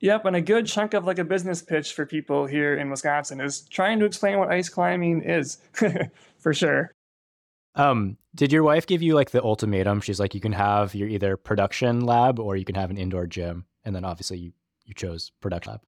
Yep, 0.00 0.26
and 0.26 0.36
a 0.36 0.42
good 0.42 0.66
chunk 0.66 0.92
of 0.92 1.06
like 1.06 1.18
a 1.18 1.24
business 1.24 1.62
pitch 1.62 1.94
for 1.94 2.04
people 2.04 2.44
here 2.46 2.76
in 2.76 2.90
Wisconsin 2.90 3.40
is 3.40 3.62
trying 3.62 3.98
to 4.00 4.04
explain 4.04 4.38
what 4.38 4.50
ice 4.50 4.68
climbing 4.68 5.22
is, 5.22 5.58
for 6.38 6.52
sure. 6.52 6.92
Um, 7.74 8.18
did 8.34 8.52
your 8.52 8.62
wife 8.62 8.86
give 8.86 9.02
you 9.02 9.14
like 9.14 9.30
the 9.30 9.42
ultimatum? 9.42 10.00
She's 10.00 10.20
like, 10.20 10.34
you 10.34 10.40
can 10.40 10.52
have 10.52 10.94
your 10.94 11.08
either 11.08 11.36
production 11.36 12.02
lab 12.04 12.38
or 12.38 12.56
you 12.56 12.64
can 12.64 12.74
have 12.74 12.90
an 12.90 12.98
indoor 12.98 13.26
gym, 13.26 13.64
and 13.84 13.96
then 13.96 14.04
obviously 14.04 14.38
you 14.38 14.52
you 14.84 14.94
chose 14.94 15.32
production 15.40 15.72
lab. 15.72 15.80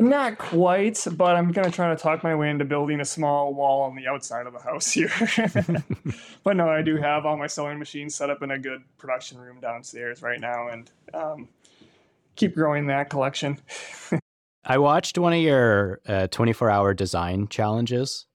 Not 0.00 0.38
quite, 0.38 1.04
but 1.16 1.34
I'm 1.34 1.50
going 1.50 1.64
to 1.64 1.74
try 1.74 1.88
to 1.92 2.00
talk 2.00 2.22
my 2.22 2.34
way 2.34 2.50
into 2.50 2.64
building 2.64 3.00
a 3.00 3.04
small 3.04 3.52
wall 3.52 3.82
on 3.82 3.96
the 3.96 4.06
outside 4.06 4.46
of 4.46 4.52
the 4.52 4.60
house 4.60 4.92
here. 4.92 5.10
but 6.44 6.56
no, 6.56 6.68
I 6.68 6.82
do 6.82 6.96
have 6.98 7.26
all 7.26 7.36
my 7.36 7.48
sewing 7.48 7.80
machines 7.80 8.14
set 8.14 8.30
up 8.30 8.40
in 8.42 8.52
a 8.52 8.58
good 8.58 8.82
production 8.96 9.38
room 9.38 9.58
downstairs 9.60 10.22
right 10.22 10.40
now 10.40 10.68
and 10.68 10.90
um, 11.14 11.48
keep 12.36 12.54
growing 12.54 12.86
that 12.86 13.10
collection. 13.10 13.58
I 14.64 14.78
watched 14.78 15.18
one 15.18 15.32
of 15.32 15.40
your 15.40 16.00
uh, 16.06 16.28
24 16.28 16.70
hour 16.70 16.94
design 16.94 17.48
challenges 17.48 18.26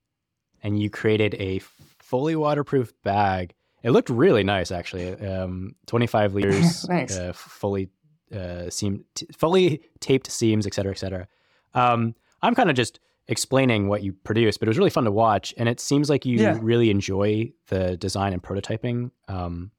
and 0.64 0.82
you 0.82 0.90
created 0.90 1.34
a 1.36 1.60
fully 1.60 2.36
waterproof 2.36 2.94
bag. 3.04 3.54
It 3.84 3.92
looked 3.92 4.10
really 4.10 4.44
nice, 4.44 4.70
actually. 4.70 5.14
Um, 5.26 5.76
25 5.88 6.34
liters, 6.36 6.90
uh, 6.90 7.32
fully 7.34 7.90
uh, 8.36 8.70
seam, 8.70 9.06
t- 9.16 9.28
fully 9.38 9.82
taped 10.02 10.30
seams, 10.30 10.68
et 10.68 10.74
cetera, 10.74 10.92
et 10.92 10.98
cetera. 10.98 11.28
Um, 11.74 12.16
I'm 12.42 12.56
kind 12.56 12.70
of 12.70 12.76
just 12.76 13.00
explaining 13.28 13.88
what 13.88 14.04
you 14.04 14.14
produce, 14.14 14.58
but 14.58 14.68
it 14.68 14.70
was 14.70 14.78
really 14.78 14.90
fun 14.90 15.06
to 15.06 15.12
watch. 15.12 15.54
And 15.58 15.70
it 15.70 15.80
seems 15.80 16.10
like 16.10 16.26
you 16.26 16.40
yeah. 16.40 16.58
really 16.62 16.90
enjoy 16.90 17.54
the 17.68 17.96
design 17.98 18.34
and 18.34 18.44
prototyping 18.44 19.12
um, 19.28 19.72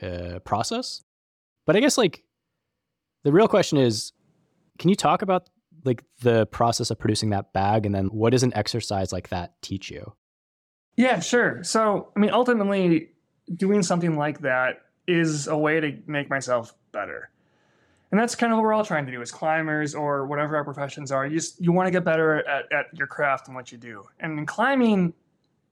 uh, 0.00 0.38
process. 0.44 1.02
But 1.66 1.76
I 1.76 1.80
guess 1.80 1.98
like 1.98 2.24
the 3.24 3.32
real 3.32 3.48
question 3.48 3.78
is, 3.78 4.12
can 4.78 4.88
you 4.90 4.96
talk 4.96 5.22
about 5.22 5.48
like 5.84 6.04
the 6.20 6.46
process 6.46 6.90
of 6.90 6.98
producing 6.98 7.30
that 7.30 7.52
bag, 7.52 7.86
and 7.86 7.94
then 7.94 8.06
what 8.06 8.30
does 8.30 8.42
an 8.42 8.52
exercise 8.54 9.12
like 9.12 9.28
that 9.30 9.60
teach 9.62 9.90
you? 9.90 10.12
Yeah, 10.96 11.20
sure. 11.20 11.62
So 11.64 12.08
I 12.16 12.20
mean, 12.20 12.30
ultimately, 12.30 13.08
doing 13.54 13.82
something 13.82 14.16
like 14.16 14.40
that 14.40 14.82
is 15.08 15.48
a 15.48 15.56
way 15.56 15.80
to 15.80 15.98
make 16.06 16.30
myself 16.30 16.74
better 16.92 17.30
and 18.12 18.20
that's 18.20 18.34
kind 18.34 18.52
of 18.52 18.58
what 18.58 18.62
we're 18.62 18.74
all 18.74 18.84
trying 18.84 19.06
to 19.06 19.12
do 19.12 19.20
as 19.22 19.32
climbers 19.32 19.94
or 19.94 20.26
whatever 20.26 20.54
our 20.54 20.64
professions 20.64 21.10
are. 21.10 21.26
You 21.26 21.36
just 21.36 21.60
you 21.60 21.72
want 21.72 21.86
to 21.88 21.90
get 21.90 22.04
better 22.04 22.46
at, 22.46 22.70
at 22.70 22.86
your 22.92 23.06
craft 23.06 23.48
and 23.48 23.56
what 23.56 23.72
you 23.72 23.78
do. 23.78 24.04
And 24.20 24.38
in 24.38 24.46
climbing 24.46 25.14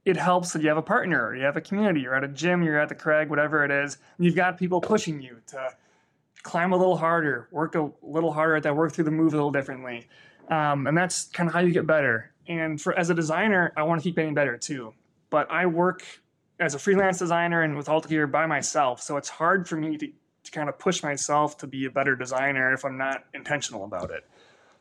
it 0.06 0.16
helps 0.16 0.52
that 0.54 0.62
you 0.62 0.68
have 0.68 0.78
a 0.78 0.82
partner 0.82 1.36
you 1.36 1.44
have 1.44 1.58
a 1.58 1.60
community 1.60 2.00
you're 2.00 2.14
at 2.14 2.24
a 2.24 2.28
gym 2.28 2.62
you're 2.62 2.78
at 2.80 2.88
the 2.88 2.94
crag 2.94 3.28
whatever 3.28 3.66
it 3.66 3.70
is 3.70 3.98
you've 4.18 4.34
got 4.34 4.56
people 4.56 4.80
pushing 4.80 5.20
you 5.20 5.36
to 5.46 5.68
climb 6.42 6.72
a 6.72 6.76
little 6.76 6.96
harder 6.96 7.48
work 7.50 7.74
a 7.74 7.90
little 8.02 8.32
harder 8.32 8.56
at 8.56 8.62
that 8.62 8.74
work 8.74 8.92
through 8.92 9.04
the 9.04 9.10
move 9.10 9.34
a 9.34 9.36
little 9.36 9.50
differently. 9.50 10.08
Um, 10.48 10.86
and 10.86 10.96
that's 10.96 11.26
kind 11.26 11.48
of 11.48 11.52
how 11.52 11.60
you 11.60 11.70
get 11.70 11.86
better. 11.86 12.32
And 12.48 12.80
for 12.80 12.98
as 12.98 13.10
a 13.10 13.14
designer 13.14 13.72
i 13.76 13.82
want 13.82 14.00
to 14.00 14.02
keep 14.02 14.16
getting 14.16 14.34
better 14.34 14.56
too. 14.56 14.94
But 15.28 15.50
i 15.50 15.66
work 15.66 16.02
as 16.58 16.74
a 16.74 16.78
freelance 16.78 17.18
designer 17.18 17.62
and 17.62 17.76
with 17.76 17.88
Alto 17.88 18.08
Gear 18.08 18.26
by 18.26 18.46
myself. 18.46 19.00
So 19.00 19.16
it's 19.16 19.28
hard 19.28 19.68
for 19.68 19.76
me 19.76 19.96
to, 19.96 20.08
to 20.44 20.50
kind 20.50 20.68
of 20.68 20.78
push 20.78 21.02
myself 21.02 21.58
to 21.58 21.66
be 21.66 21.84
a 21.86 21.90
better 21.90 22.16
designer 22.16 22.72
if 22.72 22.84
I'm 22.84 22.98
not 22.98 23.24
intentional 23.34 23.84
about 23.84 24.10
it. 24.10 24.24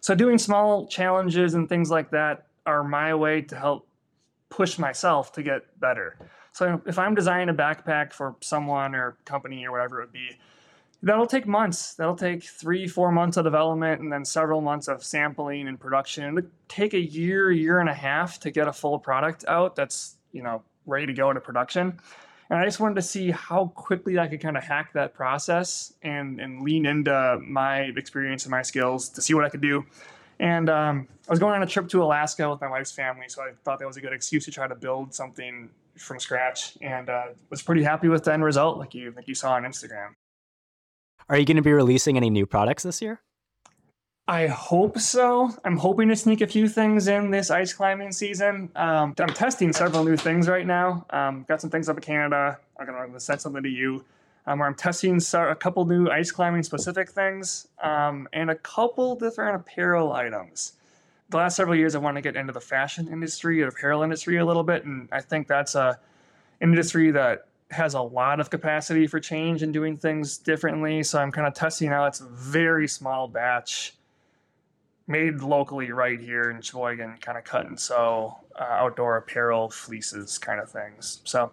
So 0.02 0.16
doing 0.16 0.38
small 0.38 0.88
challenges 0.88 1.54
and 1.54 1.68
things 1.68 1.92
like 1.92 2.12
that 2.12 2.48
are 2.66 2.84
my 2.84 3.14
way 3.14 3.42
to 3.42 3.56
help 3.56 3.88
push 4.50 4.78
myself 4.78 5.32
to 5.34 5.44
get 5.44 5.80
better. 5.80 6.18
So 6.54 6.82
if 6.86 6.98
I'm 6.98 7.16
designing 7.16 7.50
a 7.50 7.54
backpack 7.54 8.14
for 8.14 8.36
someone 8.42 8.96
or 8.96 9.18
company 9.26 9.66
or 9.66 9.72
whatever 9.72 10.02
it 10.02 10.06
would 10.06 10.14
be, 10.14 10.38
that'll 11.04 11.28
take 11.28 11.48
months. 11.48 11.94
That'll 11.94 12.16
take 12.16 12.44
three, 12.44 12.88
four 12.88 13.12
months 13.12 13.38
of 13.38 13.44
development 13.44 14.02
and 14.02 14.12
then 14.12 14.26
several 14.26 14.62
months 14.62 14.88
of 14.88 15.04
sampling 15.04 15.68
and 15.68 15.80
production. 15.80 16.38
It'll 16.38 16.50
take 16.68 16.94
a 16.94 17.00
year, 17.00 17.52
year 17.52 17.80
and 17.80 17.90
a 17.90 17.94
half 17.94 18.40
to 18.42 18.52
get 18.52 18.68
a 18.68 18.74
full 18.74 19.00
product 19.00 19.46
out 19.48 19.76
that's, 19.76 20.18
you 20.32 20.44
know, 20.44 20.64
ready 20.86 21.06
to 21.06 21.14
go 21.14 21.30
into 21.30 21.42
production. 21.42 22.00
And 22.50 22.60
I 22.60 22.66
just 22.66 22.80
wanted 22.80 22.96
to 22.96 23.02
see 23.04 23.30
how 23.30 23.68
quickly 23.76 24.18
I 24.18 24.28
could 24.28 24.42
kind 24.42 24.58
of 24.58 24.64
hack 24.64 24.94
that 24.94 25.14
process 25.14 25.94
and, 26.02 26.40
and 26.40 26.64
lean 26.64 26.86
into 26.86 27.40
my 27.46 27.82
experience 27.82 28.44
and 28.46 28.52
my 28.52 28.64
skills 28.64 29.10
to 29.10 29.22
see 29.22 29.36
what 29.36 29.46
I 29.46 29.50
could 29.50 29.62
do. 29.62 29.86
And 30.40 30.70
um, 30.70 31.08
I 31.28 31.32
was 31.32 31.40
going 31.40 31.54
on 31.54 31.62
a 31.62 31.68
trip 31.68 31.90
to 31.90 32.02
Alaska 32.02 32.50
with 32.50 32.62
my 32.62 32.70
wife's 32.70 32.92
family, 32.92 33.26
so 33.28 33.42
I 33.42 33.52
thought 33.64 33.80
that 33.80 33.88
was 33.88 33.98
a 33.98 34.02
good 34.02 34.14
excuse 34.14 34.46
to 34.46 34.52
try 34.52 34.68
to 34.68 34.76
build 34.76 35.14
something 35.14 35.70
from 35.98 36.18
scratch, 36.18 36.78
and 36.82 37.10
uh, 37.10 37.26
was 37.50 37.62
pretty 37.62 37.84
happy 37.84 38.08
with 38.08 38.24
the 38.24 38.34
end 38.34 38.44
result, 38.44 38.78
like 38.78 38.94
you 38.94 39.14
like 39.16 39.28
you 39.28 39.36
saw 39.36 39.52
on 39.52 39.64
Instagram. 39.64 40.14
Are 41.28 41.38
you 41.38 41.46
going 41.46 41.58
to 41.58 41.62
be 41.62 41.74
releasing 41.74 42.16
any 42.16 42.30
new 42.30 42.46
products 42.46 42.84
this 42.84 43.02
year? 43.02 43.22
I 44.30 44.46
hope 44.46 45.00
so. 45.00 45.50
I'm 45.66 45.76
hoping 45.76 46.08
to 46.10 46.16
sneak 46.16 46.42
a 46.42 46.46
few 46.46 46.70
things 46.70 47.08
in 47.08 47.32
this 47.32 47.50
ice 47.50 47.74
climbing 47.74 48.12
season. 48.12 48.70
Um, 48.76 49.16
I'm 49.18 49.30
testing 49.30 49.74
several 49.74 50.04
new 50.04 50.16
things 50.16 50.48
right 50.48 50.68
now. 50.68 51.04
Um, 51.10 51.46
got 51.48 51.60
some 51.62 51.72
things 51.72 51.90
up 51.90 51.98
in 51.98 52.04
Canada. 52.04 52.60
I'm 52.80 52.86
to 53.12 53.20
send 53.20 53.42
something 53.42 53.64
to 53.64 53.70
you. 53.70 54.06
Um, 54.46 54.60
where 54.60 54.68
I'm 54.68 54.76
testing 54.76 55.20
a 55.34 55.56
couple 55.56 55.84
new 55.86 56.12
ice 56.12 56.30
climbing 56.30 56.62
specific 56.62 57.10
things 57.10 57.70
um, 57.82 58.28
and 58.32 58.52
a 58.52 58.56
couple 58.56 59.16
different 59.16 59.56
apparel 59.56 60.14
items. 60.14 60.74
The 61.30 61.38
last 61.38 61.56
several 61.56 61.76
years, 61.76 61.96
I 61.96 61.98
want 61.98 62.16
to 62.18 62.22
get 62.22 62.36
into 62.36 62.54
the 62.54 62.62
fashion 62.62 63.08
industry 63.08 63.64
or 63.64 63.70
apparel 63.70 64.04
industry 64.04 64.38
a 64.38 64.46
little 64.46 64.64
bit, 64.64 64.86
and 64.86 65.10
I 65.12 65.22
think 65.22 65.48
that's 65.48 65.74
a 65.74 65.98
industry 66.62 67.10
that 67.10 67.48
has 67.72 67.96
a 67.96 68.02
lot 68.02 68.40
of 68.40 68.52
capacity 68.52 69.08
for 69.08 69.20
change 69.20 69.64
and 69.64 69.74
doing 69.74 69.98
things 69.98 70.38
differently. 70.38 71.02
So 71.02 71.20
I'm 71.20 71.32
kind 71.32 71.48
of 71.48 71.56
testing 71.56 71.90
out. 71.90 72.10
It's 72.10 72.22
a 72.22 72.28
very 72.28 72.88
small 72.88 73.28
batch 73.28 73.96
made 75.10 75.42
locally 75.42 75.92
right 75.92 76.20
here 76.20 76.52
in 76.52 76.62
Sheboygan, 76.62 77.18
kind 77.20 77.38
of 77.38 77.44
cut 77.44 77.66
and 77.66 77.78
sew 77.80 78.38
uh, 78.58 78.64
outdoor 78.64 79.18
apparel, 79.18 79.70
fleeces, 79.70 80.38
kind 80.38 80.62
of 80.62 80.70
things. 80.70 81.22
So 81.26 81.52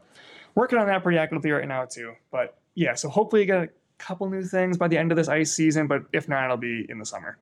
working 0.55 0.79
on 0.79 0.87
that 0.87 1.03
pretty 1.03 1.19
actively 1.19 1.51
right 1.51 1.67
now 1.67 1.87
too. 1.87 2.13
But 2.31 2.59
yeah, 2.75 2.95
so 2.95 3.09
hopefully 3.09 3.43
you 3.43 3.47
get 3.47 3.63
a 3.63 3.69
couple 3.99 4.29
new 4.29 4.45
things 4.45 4.77
by 4.77 4.89
the 4.89 4.99
end 4.99 5.11
of 5.11 5.17
this 5.17 5.29
ice 5.29 5.53
season. 5.53 5.87
But 5.87 6.03
if 6.13 6.29
not, 6.29 6.45
it'll 6.45 6.59
be 6.59 6.85
in 6.89 6.99
the 6.99 7.07
summer. 7.07 7.39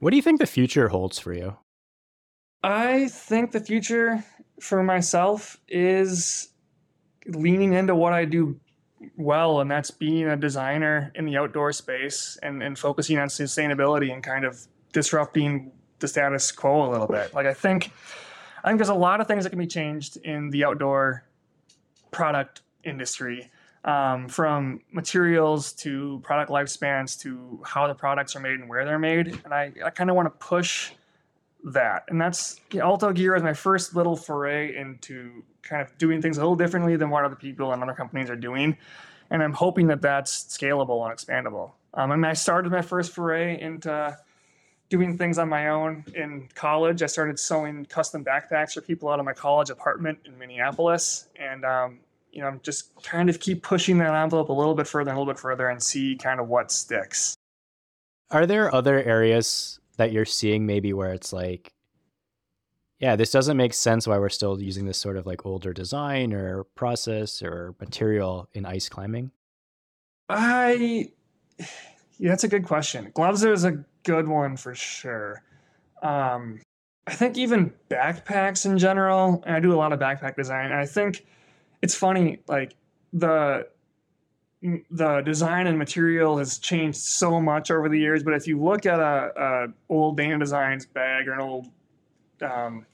What 0.00 0.10
do 0.10 0.16
you 0.16 0.22
think 0.22 0.40
the 0.40 0.46
future 0.46 0.88
holds 0.88 1.18
for 1.18 1.32
you? 1.32 1.56
I 2.62 3.08
think 3.08 3.52
the 3.52 3.60
future 3.60 4.24
for 4.60 4.82
myself 4.82 5.58
is 5.68 6.48
leaning 7.26 7.72
into 7.72 7.94
what 7.94 8.12
I 8.12 8.24
do 8.24 8.58
well, 9.16 9.60
and 9.60 9.70
that's 9.70 9.90
being 9.90 10.26
a 10.26 10.36
designer 10.36 11.12
in 11.14 11.24
the 11.24 11.36
outdoor 11.36 11.72
space 11.72 12.38
and, 12.42 12.62
and 12.62 12.78
focusing 12.78 13.18
on 13.18 13.28
sustainability 13.28 14.12
and 14.12 14.22
kind 14.22 14.44
of 14.44 14.66
disrupting 14.92 15.72
the 15.98 16.08
status 16.08 16.50
quo 16.52 16.88
a 16.88 16.90
little 16.90 17.06
bit. 17.06 17.34
Like 17.34 17.46
I 17.46 17.54
think 17.54 17.90
I 18.62 18.68
think 18.68 18.78
there's 18.78 18.88
a 18.88 18.94
lot 18.94 19.20
of 19.20 19.26
things 19.26 19.44
that 19.44 19.50
can 19.50 19.58
be 19.58 19.66
changed 19.66 20.16
in 20.18 20.50
the 20.50 20.64
outdoor 20.64 21.24
product 22.10 22.62
industry. 22.84 23.50
Um, 23.82 24.28
from 24.28 24.82
materials 24.92 25.72
to 25.72 26.20
product 26.22 26.50
lifespans 26.50 27.18
to 27.20 27.62
how 27.64 27.86
the 27.86 27.94
products 27.94 28.36
are 28.36 28.40
made 28.40 28.60
and 28.60 28.68
where 28.68 28.84
they're 28.84 28.98
made. 28.98 29.40
And 29.42 29.54
I, 29.54 29.72
I 29.82 29.88
kind 29.88 30.10
of 30.10 30.16
want 30.16 30.26
to 30.26 30.46
push 30.46 30.90
that. 31.64 32.04
And 32.08 32.20
that's 32.20 32.60
you 32.72 32.80
Alto 32.80 33.12
Gear 33.12 33.34
is 33.36 33.42
my 33.42 33.54
first 33.54 33.94
little 33.94 34.16
foray 34.16 34.76
into 34.76 35.42
kind 35.62 35.82
of 35.82 35.96
doing 35.98 36.20
things 36.20 36.36
a 36.38 36.40
little 36.40 36.56
differently 36.56 36.96
than 36.96 37.10
what 37.10 37.24
other 37.24 37.36
people 37.36 37.72
and 37.72 37.82
other 37.82 37.94
companies 37.94 38.30
are 38.30 38.36
doing. 38.36 38.76
And 39.30 39.42
I'm 39.42 39.52
hoping 39.52 39.86
that 39.88 40.02
that's 40.02 40.44
scalable 40.44 41.08
and 41.08 41.16
expandable. 41.16 41.72
Um, 41.94 42.10
mean, 42.10 42.24
I 42.24 42.34
started 42.34 42.72
my 42.72 42.82
first 42.82 43.12
foray 43.12 43.60
into 43.60 44.16
doing 44.90 45.16
things 45.16 45.38
on 45.38 45.48
my 45.48 45.68
own 45.68 46.04
in 46.14 46.48
college. 46.54 47.02
I 47.02 47.06
started 47.06 47.38
sewing 47.38 47.86
custom 47.86 48.24
backpacks 48.24 48.74
for 48.74 48.82
people 48.82 49.08
out 49.08 49.18
of 49.18 49.24
my 49.24 49.32
college 49.32 49.70
apartment 49.70 50.18
in 50.26 50.38
Minneapolis. 50.38 51.28
And, 51.36 51.64
um, 51.64 52.00
you 52.32 52.42
know, 52.42 52.48
I'm 52.48 52.60
just 52.62 53.02
trying 53.02 53.28
to 53.28 53.32
keep 53.32 53.62
pushing 53.62 53.98
that 53.98 54.12
envelope 54.12 54.50
a 54.50 54.52
little 54.52 54.74
bit 54.74 54.86
further 54.86 55.10
and 55.10 55.16
a 55.16 55.20
little 55.20 55.32
bit 55.32 55.40
further 55.40 55.68
and 55.68 55.82
see 55.82 56.16
kind 56.16 56.40
of 56.40 56.48
what 56.48 56.70
sticks. 56.70 57.36
Are 58.30 58.46
there 58.46 58.72
other 58.74 59.02
areas 59.02 59.80
that 59.96 60.12
you're 60.12 60.24
seeing 60.24 60.66
maybe 60.66 60.92
where 60.94 61.12
it's 61.12 61.30
like 61.30 61.74
yeah 63.00 63.16
this 63.16 63.30
doesn't 63.30 63.58
make 63.58 63.74
sense 63.74 64.06
why 64.06 64.18
we're 64.18 64.30
still 64.30 64.58
using 64.58 64.86
this 64.86 64.96
sort 64.96 65.18
of 65.18 65.26
like 65.26 65.44
older 65.44 65.74
design 65.74 66.32
or 66.32 66.64
process 66.74 67.42
or 67.42 67.74
material 67.78 68.48
in 68.54 68.64
ice 68.64 68.88
climbing 68.88 69.30
i 70.30 71.06
yeah, 72.20 72.30
that's 72.30 72.44
a 72.44 72.48
good 72.48 72.64
question 72.64 73.10
gloves 73.14 73.44
is 73.44 73.64
a 73.64 73.84
good 74.04 74.28
one 74.28 74.56
for 74.56 74.74
sure 74.74 75.42
um, 76.02 76.60
i 77.06 77.12
think 77.12 77.36
even 77.36 77.72
backpacks 77.88 78.66
in 78.66 78.78
general 78.78 79.42
and 79.46 79.56
i 79.56 79.60
do 79.60 79.72
a 79.72 79.76
lot 79.76 79.92
of 79.92 79.98
backpack 79.98 80.36
design 80.36 80.72
i 80.72 80.86
think 80.86 81.26
it's 81.82 81.94
funny 81.94 82.38
like 82.46 82.74
the 83.12 83.66
the 84.90 85.22
design 85.22 85.66
and 85.66 85.78
material 85.78 86.36
has 86.36 86.58
changed 86.58 86.98
so 86.98 87.40
much 87.40 87.70
over 87.70 87.88
the 87.88 87.98
years. 87.98 88.22
But 88.22 88.34
if 88.34 88.46
you 88.46 88.62
look 88.62 88.84
at 88.84 89.00
a, 89.00 89.32
a 89.36 89.66
old 89.88 90.16
Dana 90.16 90.38
Designs 90.38 90.84
bag 90.86 91.28
or 91.28 91.32
an 91.32 91.40
old 91.40 91.66
um, 92.42 92.86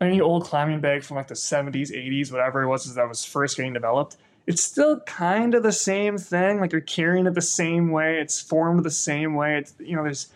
any 0.00 0.20
old 0.20 0.44
climbing 0.44 0.80
bag 0.80 1.02
from 1.02 1.16
like 1.16 1.26
the 1.26 1.34
70s, 1.34 1.90
80s, 1.90 2.30
whatever 2.30 2.62
it 2.62 2.68
was 2.68 2.94
that 2.94 3.08
was 3.08 3.24
first 3.24 3.56
getting 3.56 3.72
developed, 3.72 4.16
it's 4.48 4.62
still 4.62 5.00
kind 5.00 5.54
of 5.54 5.62
the 5.62 5.72
same 5.72 6.16
thing. 6.16 6.58
Like 6.58 6.72
you're 6.72 6.80
carrying 6.80 7.26
it 7.26 7.34
the 7.34 7.42
same 7.42 7.90
way, 7.90 8.18
it's 8.18 8.40
formed 8.40 8.82
the 8.82 8.90
same 8.90 9.34
way. 9.34 9.58
It's 9.58 9.74
you 9.78 9.94
know, 9.94 10.02
there's 10.02 10.28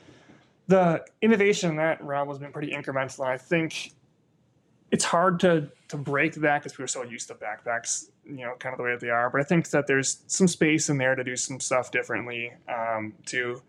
the 0.68 1.03
innovation 1.22 1.70
in 1.70 1.77
that 1.77 2.05
realm 2.05 2.29
has 2.29 2.38
been 2.38 2.53
pretty 2.53 2.72
incremental. 2.72 3.20
And 3.20 3.31
I 3.31 3.38
think 3.38 3.92
it's 4.90 5.05
hard 5.05 5.40
to 5.40 5.70
to 5.88 5.96
break 5.96 6.35
that 6.35 6.62
because 6.62 6.79
we're 6.79 6.87
so 6.88 7.03
used 7.03 7.29
to 7.29 7.35
backpacks, 7.35 8.11
you 8.27 8.44
know, 8.44 8.55
kind 8.59 8.75
of 8.75 8.77
the 8.77 8.85
way 8.85 8.90
that 8.90 9.01
they 9.01 9.09
are. 9.09 9.31
But 9.31 9.40
I 9.40 9.44
think 9.44 9.70
that 9.70 9.87
there's 9.87 10.22
some 10.27 10.46
space 10.46 10.90
in 10.90 10.98
there 10.98 11.14
to 11.14 11.25
do 11.25 11.35
some 11.35 11.59
stuff 11.59 11.90
differently. 11.90 12.53
Um, 12.68 13.14
to 13.27 13.62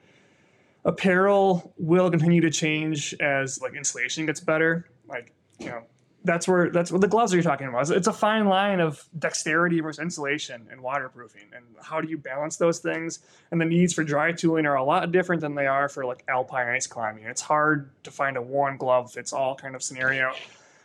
apparel 0.84 1.74
will 1.78 2.12
continue 2.12 2.42
to 2.42 2.52
change 2.52 3.16
as 3.22 3.62
like 3.62 3.76
insulation 3.76 4.26
gets 4.26 4.42
better. 4.42 4.90
Like 5.08 5.32
you 5.58 5.68
know, 5.68 5.84
that's 6.24 6.48
where 6.48 6.70
that's 6.70 6.92
what 6.92 7.02
the 7.02 7.08
gloves 7.08 7.34
are 7.34 7.36
you're 7.36 7.44
talking 7.44 7.68
about. 7.68 7.90
It's 7.90 8.08
a 8.08 8.14
fine 8.14 8.48
line 8.48 8.80
of 8.80 9.04
dexterity 9.20 9.82
versus 9.82 10.02
insulation 10.02 10.68
and 10.72 10.82
waterproofing, 10.82 11.50
and 11.56 11.66
how 11.82 12.02
do 12.02 12.08
you 12.08 12.18
balance 12.18 12.58
those 12.58 12.80
things? 12.80 13.20
And 13.52 13.60
the 13.60 13.66
needs 13.66 13.94
for 13.94 14.04
dry 14.04 14.32
tooling 14.32 14.66
are 14.66 14.76
a 14.76 14.84
lot 14.84 15.12
different 15.12 15.42
than 15.42 15.56
they 15.56 15.68
are 15.68 15.90
for 15.90 16.06
like 16.06 16.24
alpine 16.28 16.68
ice 16.68 16.88
climbing. 16.88 17.26
It's 17.26 17.42
hard 17.42 17.90
to 18.04 18.12
find 18.12 18.38
a 18.38 18.42
one 18.42 18.78
glove 18.78 19.12
fits 19.12 19.34
all 19.34 19.56
kind 19.56 19.76
of 19.76 19.84
scenario 19.84 20.34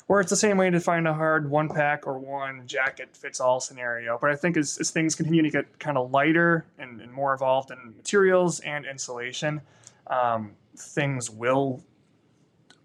or 0.09 0.21
it's 0.21 0.31
the 0.31 0.37
same 0.37 0.57
way 0.57 0.71
to 0.71 0.81
find 0.81 1.07
a 1.07 1.13
hard 1.13 1.51
one 1.51 1.69
pack 1.69 2.07
or 2.07 2.19
one 2.19 2.67
jacket 2.67 3.15
fits 3.15 3.41
all 3.41 3.61
scenario. 3.61 4.19
But 4.19 4.31
I 4.31 4.37
think 4.37 4.57
as, 4.57 4.79
as 4.79 4.91
things 4.91 5.15
continue 5.15 5.43
to 5.43 5.51
get 5.51 5.79
kind 5.79 5.99
of 5.99 6.11
lighter 6.11 6.65
and, 6.79 7.01
and 7.01 7.13
more 7.13 7.33
involved 7.35 7.71
in 7.71 7.95
materials 7.97 8.61
and 8.61 8.87
insulation, 8.87 9.61
um, 10.07 10.53
things 10.77 11.31
will 11.31 11.83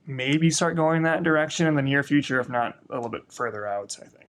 maybe 0.06 0.50
start 0.50 0.76
going 0.76 1.04
that 1.04 1.24
direction 1.24 1.68
in 1.68 1.76
the 1.76 1.82
near 1.82 2.04
future, 2.04 2.40
if 2.40 2.50
not 2.50 2.76
a 2.90 2.96
little 2.96 3.10
bit 3.10 3.32
further 3.32 3.68
out, 3.68 3.98
I 4.02 4.06
think. 4.06 4.26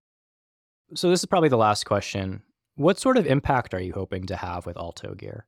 So, 0.93 1.09
this 1.09 1.21
is 1.21 1.25
probably 1.25 1.49
the 1.49 1.57
last 1.57 1.85
question. 1.85 2.43
What 2.75 2.99
sort 2.99 3.17
of 3.17 3.25
impact 3.25 3.73
are 3.73 3.79
you 3.79 3.93
hoping 3.93 4.25
to 4.27 4.35
have 4.35 4.65
with 4.65 4.77
Alto 4.77 5.15
Gear? 5.15 5.45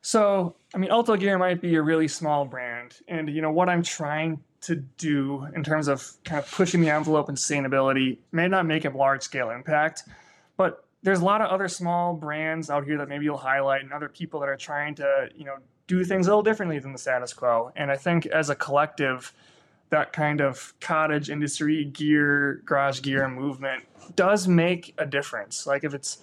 So, 0.00 0.54
I 0.72 0.78
mean, 0.78 0.90
Alto 0.90 1.16
Gear 1.16 1.36
might 1.36 1.60
be 1.60 1.74
a 1.74 1.82
really 1.82 2.06
small 2.06 2.44
brand. 2.44 2.94
And, 3.08 3.28
you 3.28 3.42
know, 3.42 3.50
what 3.50 3.68
I'm 3.68 3.82
trying 3.82 4.40
to 4.60 4.76
do 4.76 5.46
in 5.54 5.64
terms 5.64 5.88
of 5.88 6.12
kind 6.24 6.38
of 6.38 6.50
pushing 6.50 6.80
the 6.80 6.90
envelope 6.90 7.28
in 7.28 7.34
sustainability 7.34 8.18
may 8.32 8.48
not 8.48 8.66
make 8.66 8.84
a 8.84 8.90
large 8.90 9.22
scale 9.22 9.50
impact, 9.50 10.04
but 10.56 10.84
there's 11.02 11.20
a 11.20 11.24
lot 11.24 11.40
of 11.40 11.50
other 11.50 11.68
small 11.68 12.14
brands 12.14 12.70
out 12.70 12.84
here 12.84 12.98
that 12.98 13.08
maybe 13.08 13.24
you'll 13.24 13.36
highlight 13.36 13.82
and 13.82 13.92
other 13.92 14.08
people 14.08 14.40
that 14.40 14.48
are 14.48 14.56
trying 14.56 14.94
to, 14.94 15.28
you 15.34 15.44
know, 15.44 15.56
do 15.86 16.04
things 16.04 16.26
a 16.26 16.30
little 16.30 16.42
differently 16.42 16.78
than 16.78 16.92
the 16.92 16.98
status 16.98 17.32
quo. 17.32 17.72
And 17.76 17.90
I 17.90 17.96
think 17.96 18.26
as 18.26 18.50
a 18.50 18.54
collective, 18.54 19.32
that 19.90 20.12
kind 20.12 20.40
of 20.40 20.74
cottage 20.80 21.30
industry 21.30 21.84
gear, 21.84 22.62
garage 22.64 23.02
gear 23.02 23.28
movement 23.28 23.84
does 24.16 24.48
make 24.48 24.94
a 24.98 25.06
difference. 25.06 25.66
Like 25.66 25.84
if 25.84 25.94
it's 25.94 26.18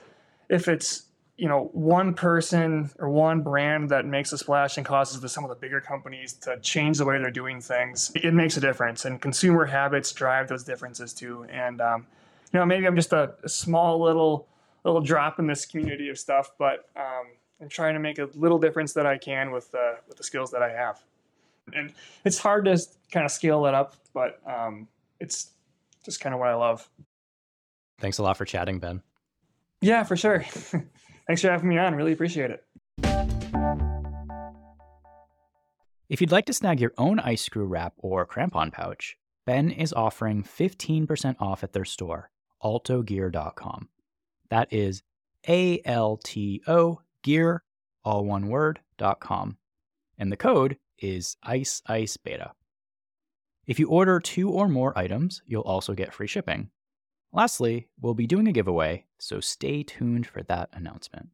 if 0.50 0.68
it's 0.68 1.04
you 1.38 1.48
know 1.48 1.70
one 1.74 2.14
person 2.14 2.92
or 3.00 3.10
one 3.10 3.42
brand 3.42 3.90
that 3.90 4.06
makes 4.06 4.32
a 4.34 4.38
splash 4.38 4.78
and 4.78 4.86
causes 4.86 5.20
the, 5.22 5.30
some 5.30 5.44
of 5.44 5.50
the 5.50 5.56
bigger 5.56 5.82
companies 5.82 6.34
to 6.34 6.60
change 6.60 6.98
the 7.00 7.06
way 7.06 7.18
they're 7.18 7.32
doing 7.32 7.60
things 7.60 8.12
it 8.14 8.36
makes 8.36 8.56
a 8.56 8.62
difference 8.62 9.04
and 9.06 9.20
consumer 9.20 9.66
habits 9.66 10.12
drive 10.12 10.48
those 10.48 10.64
differences 10.64 11.12
too 11.12 11.44
and 11.50 11.82
um, 11.82 12.06
you 12.54 12.60
know, 12.60 12.66
maybe 12.66 12.86
I'm 12.86 12.96
just 12.96 13.12
a, 13.12 13.34
a 13.44 13.50
small 13.50 14.02
little 14.02 14.48
little 14.86 15.02
drop 15.02 15.40
in 15.40 15.48
this 15.48 15.66
community 15.66 16.10
of 16.10 16.20
stuff, 16.20 16.52
but 16.60 16.90
um, 16.96 17.28
I'm 17.64 17.70
trying 17.70 17.94
to 17.94 18.00
make 18.00 18.20
a 18.20 18.30
little 18.36 18.60
difference 18.60 18.92
that 18.94 19.06
I 19.06 19.18
can 19.18 19.52
with 19.52 19.74
uh, 19.74 19.94
with 20.08 20.18
the 20.18 20.24
skills 20.24 20.52
that 20.52 20.62
I 20.62 20.70
have. 20.70 21.02
And 21.74 21.94
it's 22.26 22.38
hard 22.38 22.66
to 22.66 22.78
kind 23.10 23.26
of 23.26 23.32
scale 23.32 23.64
that 23.64 23.74
up, 23.74 23.96
but 24.14 24.42
um, 24.46 24.90
it's 25.22 25.52
just 26.04 26.20
kind 26.20 26.34
of 26.34 26.42
what 26.42 26.50
I 26.50 26.56
love. 26.56 26.90
Thanks 28.00 28.18
a 28.18 28.24
lot 28.24 28.36
for 28.36 28.44
chatting, 28.44 28.80
Ben. 28.80 29.02
Yeah, 29.80 30.04
for 30.04 30.18
sure. 30.18 30.40
Thanks 31.28 31.42
for 31.42 31.50
having 31.50 31.70
me 31.70 31.78
on. 31.78 31.96
Really 31.96 32.12
appreciate 32.12 32.52
it. 32.52 32.66
If 36.10 36.20
you'd 36.20 36.32
like 36.34 36.46
to 36.48 36.54
snag 36.54 36.82
your 36.82 36.94
own 36.98 37.20
ice 37.20 37.44
screw 37.44 37.66
wrap 37.66 37.94
or 37.98 38.28
crampon 38.28 38.74
pouch, 38.74 39.18
Ben 39.46 39.72
is 39.72 39.94
offering 39.94 40.44
15% 40.44 41.38
off 41.40 41.64
at 41.64 41.72
their 41.72 41.86
store, 41.86 42.30
altogear.com. 42.62 43.88
That 44.50 44.74
is 44.74 45.02
A 45.48 45.82
L 45.86 46.20
T 46.22 46.62
O 46.68 47.00
gear, 47.24 47.64
all 48.04 48.26
one 48.26 48.48
word, 48.48 48.80
dot 48.98 49.20
com. 49.20 49.58
And 50.18 50.32
the 50.32 50.38
code 50.38 50.78
is 51.00 51.36
ICE 51.42 51.82
ICE 51.88 52.16
Beta. 52.18 52.52
If 53.66 53.80
you 53.80 53.88
order 53.90 54.20
two 54.20 54.50
or 54.50 54.68
more 54.68 54.98
items, 54.98 55.42
you'll 55.46 55.64
also 55.64 55.94
get 55.94 56.14
free 56.14 56.28
shipping. 56.28 56.70
Lastly, 57.32 57.88
we'll 58.00 58.14
be 58.14 58.28
doing 58.28 58.48
a 58.48 58.52
giveaway, 58.52 59.06
so 59.18 59.40
stay 59.40 59.82
tuned 59.82 60.28
for 60.28 60.44
that 60.44 60.70
announcement. 60.74 61.30